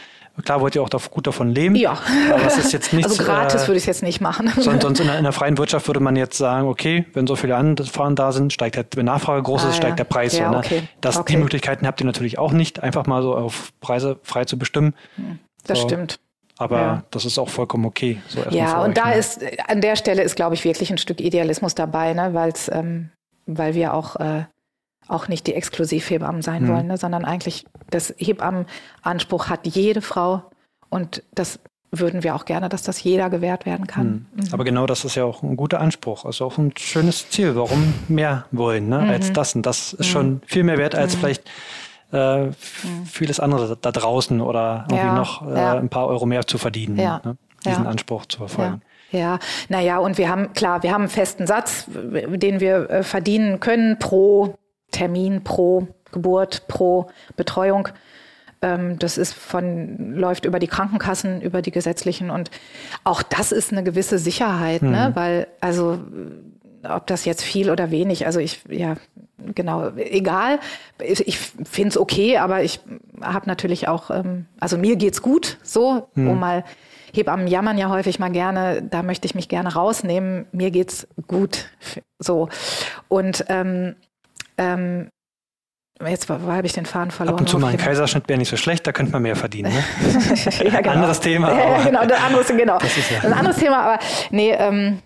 [0.44, 1.76] Klar wollt ihr auch gut davon leben.
[1.76, 1.98] Ja.
[2.34, 3.06] Aber es ist jetzt nicht.
[3.06, 4.52] Also gratis äh, würde ich es jetzt nicht machen.
[4.60, 7.38] Sonst, sonst in, der, in der freien Wirtschaft würde man jetzt sagen, okay, wenn so
[7.38, 10.38] viele Anfragen da sind, steigt halt, wenn Nachfrage groß ist, ah, steigt der Preis.
[10.38, 10.58] Ja, so, ne?
[10.58, 10.84] okay.
[11.00, 11.34] Das, okay.
[11.34, 14.94] Die Möglichkeiten habt ihr natürlich auch nicht, einfach mal so auf Preise frei zu bestimmen.
[15.16, 15.88] Hm, das so.
[15.88, 16.20] stimmt.
[16.58, 17.04] Aber ja.
[17.12, 18.22] das ist auch vollkommen okay.
[18.28, 19.16] So ja, und euch, da ne?
[19.16, 22.34] ist, an der Stelle ist, glaube ich, wirklich ein Stück Idealismus dabei, ne?
[22.34, 23.10] Weil's, ähm,
[23.46, 24.46] weil wir auch, äh,
[25.08, 26.68] auch nicht die Exklusivhebammen sein mhm.
[26.70, 26.98] wollen, ne?
[26.98, 30.44] sondern eigentlich das Hebammenanspruch hat jede Frau
[30.90, 31.60] und das
[31.92, 34.28] würden wir auch gerne, dass das jeder gewährt werden kann.
[34.36, 34.44] Mhm.
[34.44, 34.54] Mhm.
[34.54, 37.56] Aber genau das ist ja auch ein guter Anspruch, also auch ein schönes Ziel.
[37.56, 39.00] Warum mehr wollen ne?
[39.00, 39.34] als mhm.
[39.34, 39.56] das?
[39.56, 40.42] Und das ist schon mhm.
[40.46, 41.20] viel mehr wert als mhm.
[41.20, 41.44] vielleicht
[42.16, 42.52] äh,
[43.06, 45.74] vieles andere da draußen oder irgendwie ja, noch äh, ja.
[45.74, 47.38] ein paar Euro mehr zu verdienen, ja, ne?
[47.66, 48.82] diesen Anspruch zu verfolgen.
[49.12, 49.40] Ja,
[49.70, 53.98] naja, und wir haben, klar, wir haben einen festen Satz, den wir äh, verdienen können
[54.00, 54.56] pro
[54.92, 57.90] Termin, pro Geburt, pro Betreuung.
[58.62, 62.50] Ähm, das ist von, läuft über die Krankenkassen, über die gesetzlichen und
[63.04, 64.88] auch das ist eine gewisse Sicherheit, ne?
[64.88, 64.94] mhm.
[64.96, 65.12] ne?
[65.14, 66.00] weil, also,
[66.84, 68.96] ob das jetzt viel oder wenig, also ich, ja,
[69.38, 70.60] genau, egal.
[71.00, 72.80] Ich finde es okay, aber ich
[73.22, 76.30] habe natürlich auch, ähm, also mir geht's gut, so, hm.
[76.30, 76.64] um mal
[77.14, 80.48] Hebammen jammern ja häufig mal gerne, da möchte ich mich gerne rausnehmen.
[80.52, 81.70] Mir geht's gut,
[82.20, 82.50] so.
[83.08, 83.96] Und ähm,
[84.58, 85.10] ähm,
[86.06, 87.36] Jetzt wo habe ich den Faden verloren.
[87.36, 89.72] Ab und zu mal ein Kaiserschnitt wäre nicht so schlecht, da könnte man mehr verdienen.
[89.74, 89.84] Ne?
[90.66, 90.92] ja, genau.
[90.92, 91.54] Anderes Thema.
[91.54, 92.78] Ja, genau, ein anderes, genau.
[92.80, 93.22] Das ist ja.
[93.22, 95.00] ein anderes Thema, aber nee, ähm,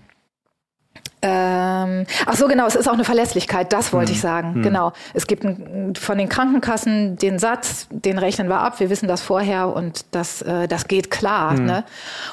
[1.22, 4.16] ähm, ach so, genau, es ist auch eine Verlässlichkeit, das wollte hm.
[4.16, 4.56] ich sagen.
[4.56, 4.64] Hm.
[4.64, 4.94] Genau.
[5.14, 9.22] Es gibt ein, von den Krankenkassen den Satz, den rechnen wir ab, wir wissen das
[9.22, 11.58] vorher und das, äh, das geht klar.
[11.58, 11.66] Hm.
[11.66, 11.84] Ne?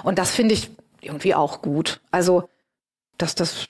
[0.04, 0.70] Und das finde ich
[1.00, 2.00] irgendwie auch gut.
[2.10, 2.48] Also,
[3.18, 3.66] dass das,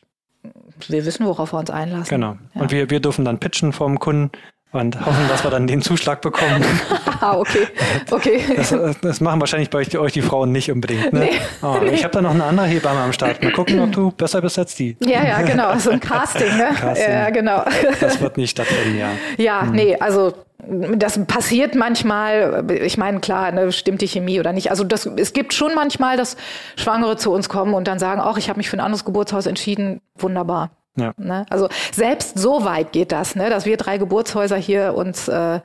[0.89, 2.11] wir wissen, worauf wir uns einlassen.
[2.11, 2.37] Genau.
[2.55, 2.61] Ja.
[2.61, 4.33] Und wir, wir dürfen dann pitchen vom Kunden
[4.77, 6.65] und hoffen, dass wir dann den Zuschlag bekommen.
[7.21, 7.67] ah, okay.
[8.11, 8.41] okay.
[8.57, 11.13] Das, das, machen wahrscheinlich bei euch, euch die Frauen nicht unbedingt.
[11.13, 11.21] Ne?
[11.21, 11.41] Nee.
[11.63, 11.91] Oh, nee.
[11.91, 13.43] Ich habe da noch eine andere Hebamme am Start.
[13.43, 14.97] Mal gucken, ob du besser bist als die.
[15.01, 15.77] Ja, ja, genau.
[15.79, 16.71] So ein Casting, ne?
[16.79, 17.11] Casting.
[17.11, 17.65] Ja, genau.
[18.01, 19.09] Das wird nicht stattfinden, ja.
[19.37, 19.73] Ja, hm.
[19.73, 20.33] nee, also
[20.69, 22.65] das passiert manchmal.
[22.71, 24.71] Ich meine, klar, ne, stimmt die Chemie oder nicht.
[24.71, 26.37] Also das, es gibt schon manchmal, dass
[26.77, 29.47] Schwangere zu uns kommen und dann sagen, ach, ich habe mich für ein anderes Geburtshaus
[29.47, 30.01] entschieden.
[30.19, 30.71] Wunderbar.
[30.97, 31.13] Ja.
[31.17, 31.47] Ne?
[31.51, 33.51] Also selbst so weit geht das, ne?
[33.51, 35.61] dass wir drei Geburtshäuser hier uns äh,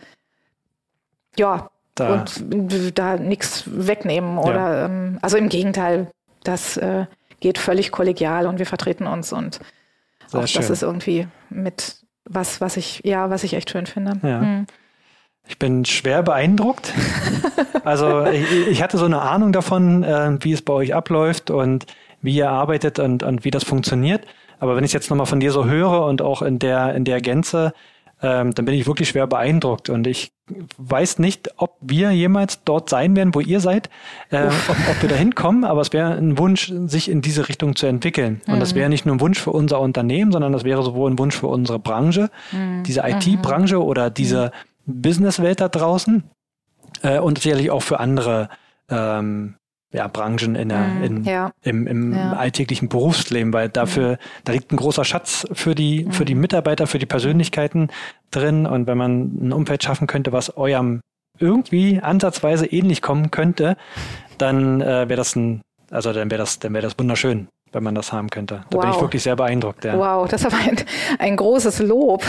[1.38, 2.14] ja da.
[2.14, 4.86] und da nichts wegnehmen oder ja.
[4.86, 6.08] ähm, also im Gegenteil,
[6.44, 7.06] das äh,
[7.40, 9.60] geht völlig kollegial und wir vertreten uns und
[10.28, 10.62] Sehr auch schön.
[10.62, 14.20] das ist irgendwie mit was, was ich ja, was ich echt schön finde.
[14.24, 14.42] Ja.
[14.42, 14.66] Hm.
[15.48, 16.94] Ich bin schwer beeindruckt.
[17.84, 21.88] also ich, ich, hatte so eine Ahnung davon, äh, wie es bei euch abläuft und
[22.22, 24.26] wie ihr arbeitet und, und wie das funktioniert.
[24.62, 27.04] Aber wenn ich es jetzt nochmal von dir so höre und auch in der, in
[27.04, 27.74] der Gänze,
[28.22, 29.90] ähm, dann bin ich wirklich schwer beeindruckt.
[29.90, 30.32] Und ich
[30.78, 33.90] weiß nicht, ob wir jemals dort sein werden, wo ihr seid,
[34.30, 37.76] äh, ob, ob, wir da hinkommen, aber es wäre ein Wunsch, sich in diese Richtung
[37.76, 38.42] zu entwickeln.
[38.46, 38.60] Und mhm.
[38.60, 41.36] das wäre nicht nur ein Wunsch für unser Unternehmen, sondern das wäre sowohl ein Wunsch
[41.36, 42.84] für unsere Branche, mhm.
[42.84, 44.52] diese IT-Branche oder diese
[44.86, 45.02] mhm.
[45.02, 46.24] Businesswelt da draußen
[47.02, 48.50] äh, und sicherlich auch für andere
[48.90, 49.56] ähm,
[49.92, 51.52] ja, Branchen in der, mhm, in, ja.
[51.64, 52.34] im, im ja.
[52.34, 54.18] alltäglichen Berufsleben, weil dafür, mhm.
[54.46, 56.12] da liegt ein großer Schatz für die, mhm.
[56.12, 57.90] für die Mitarbeiter, für die Persönlichkeiten
[58.32, 58.66] drin.
[58.66, 61.02] Und wenn man ein Umfeld schaffen könnte, was eurem
[61.40, 63.76] irgendwie ansatzweise ähnlich kommen könnte,
[64.38, 67.48] dann äh, wäre das ein, also dann wäre das, dann wäre das wunderschön.
[67.72, 68.64] Wenn man das haben könnte.
[68.70, 68.82] Da wow.
[68.82, 69.86] bin ich wirklich sehr beeindruckt.
[69.86, 69.98] Ja.
[69.98, 70.78] Wow, das ist aber ein,
[71.20, 72.24] ein großes Lob.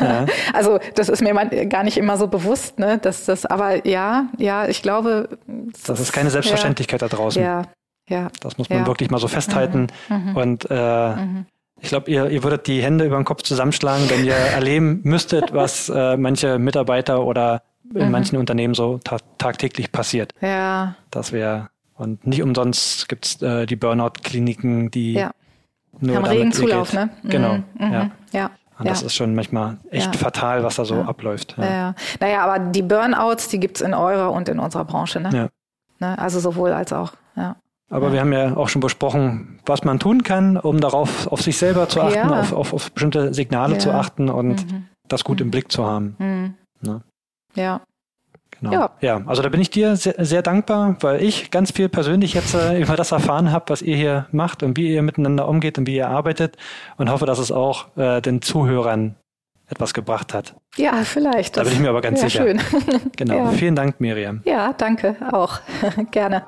[0.00, 0.26] Ja.
[0.52, 1.34] Also das ist mir
[1.66, 5.28] gar nicht immer so bewusst, ne, dass das, aber ja, ja, ich glaube.
[5.46, 7.08] Das, das ist keine Selbstverständlichkeit ja.
[7.08, 7.42] da draußen.
[7.42, 7.62] Ja,
[8.08, 8.28] ja.
[8.40, 9.88] Das muss man wirklich mal so festhalten.
[10.08, 10.30] Mhm.
[10.30, 10.36] mhm.
[10.36, 11.46] Und äh, mhm.
[11.80, 15.54] ich glaube, ihr, ihr würdet die Hände über den Kopf zusammenschlagen, wenn ihr erleben müsstet,
[15.54, 17.62] was äh, manche Mitarbeiter oder
[17.94, 18.10] in mhm.
[18.10, 20.32] manchen Unternehmen so ta tagtäglich passiert.
[20.40, 20.96] Ja.
[21.10, 25.30] Das wäre und nicht umsonst gibt es äh, die Burnout-Kliniken, die ja.
[26.00, 27.10] nur haben regen Zulauf, ne?
[27.24, 27.56] Genau.
[27.78, 27.92] Mhm.
[27.92, 28.10] Ja.
[28.32, 28.50] ja.
[28.78, 30.20] Und das ist schon manchmal echt ja.
[30.20, 31.04] fatal, was da so ja.
[31.04, 31.56] abläuft.
[31.58, 31.64] Ja.
[31.64, 31.94] Ja.
[32.20, 35.30] Naja, aber die Burnouts, die gibt es in eurer und in unserer Branche, ne?
[35.32, 35.48] Ja.
[36.00, 36.18] Ne?
[36.18, 37.56] Also sowohl als auch, ja.
[37.90, 41.58] Aber wir haben ja auch schon besprochen, was man tun kann, um darauf auf sich
[41.58, 44.86] selber zu achten, auf, auf, auf, bestimmte Signale zu achten und mhm.
[45.08, 45.46] das gut mhm.
[45.46, 46.16] im Blick zu haben.
[46.18, 46.54] Mhm.
[46.80, 47.02] Ne?
[47.54, 47.82] Ja.
[48.62, 48.72] Genau.
[48.72, 48.90] Ja.
[49.00, 52.54] ja, also da bin ich dir sehr, sehr dankbar, weil ich ganz viel persönlich jetzt
[52.54, 55.88] äh, über das erfahren habe, was ihr hier macht und wie ihr miteinander umgeht und
[55.88, 56.56] wie ihr arbeitet
[56.96, 59.16] und hoffe, dass es auch äh, den Zuhörern
[59.68, 60.54] etwas gebracht hat.
[60.76, 61.56] Ja, vielleicht.
[61.56, 62.44] Da bin ich mir aber ganz sicher.
[62.44, 62.60] Schön.
[63.16, 63.32] genau.
[63.42, 63.50] Ja.
[63.50, 64.42] Vielen Dank, Miriam.
[64.44, 65.58] Ja, danke auch.
[66.12, 66.44] Gerne.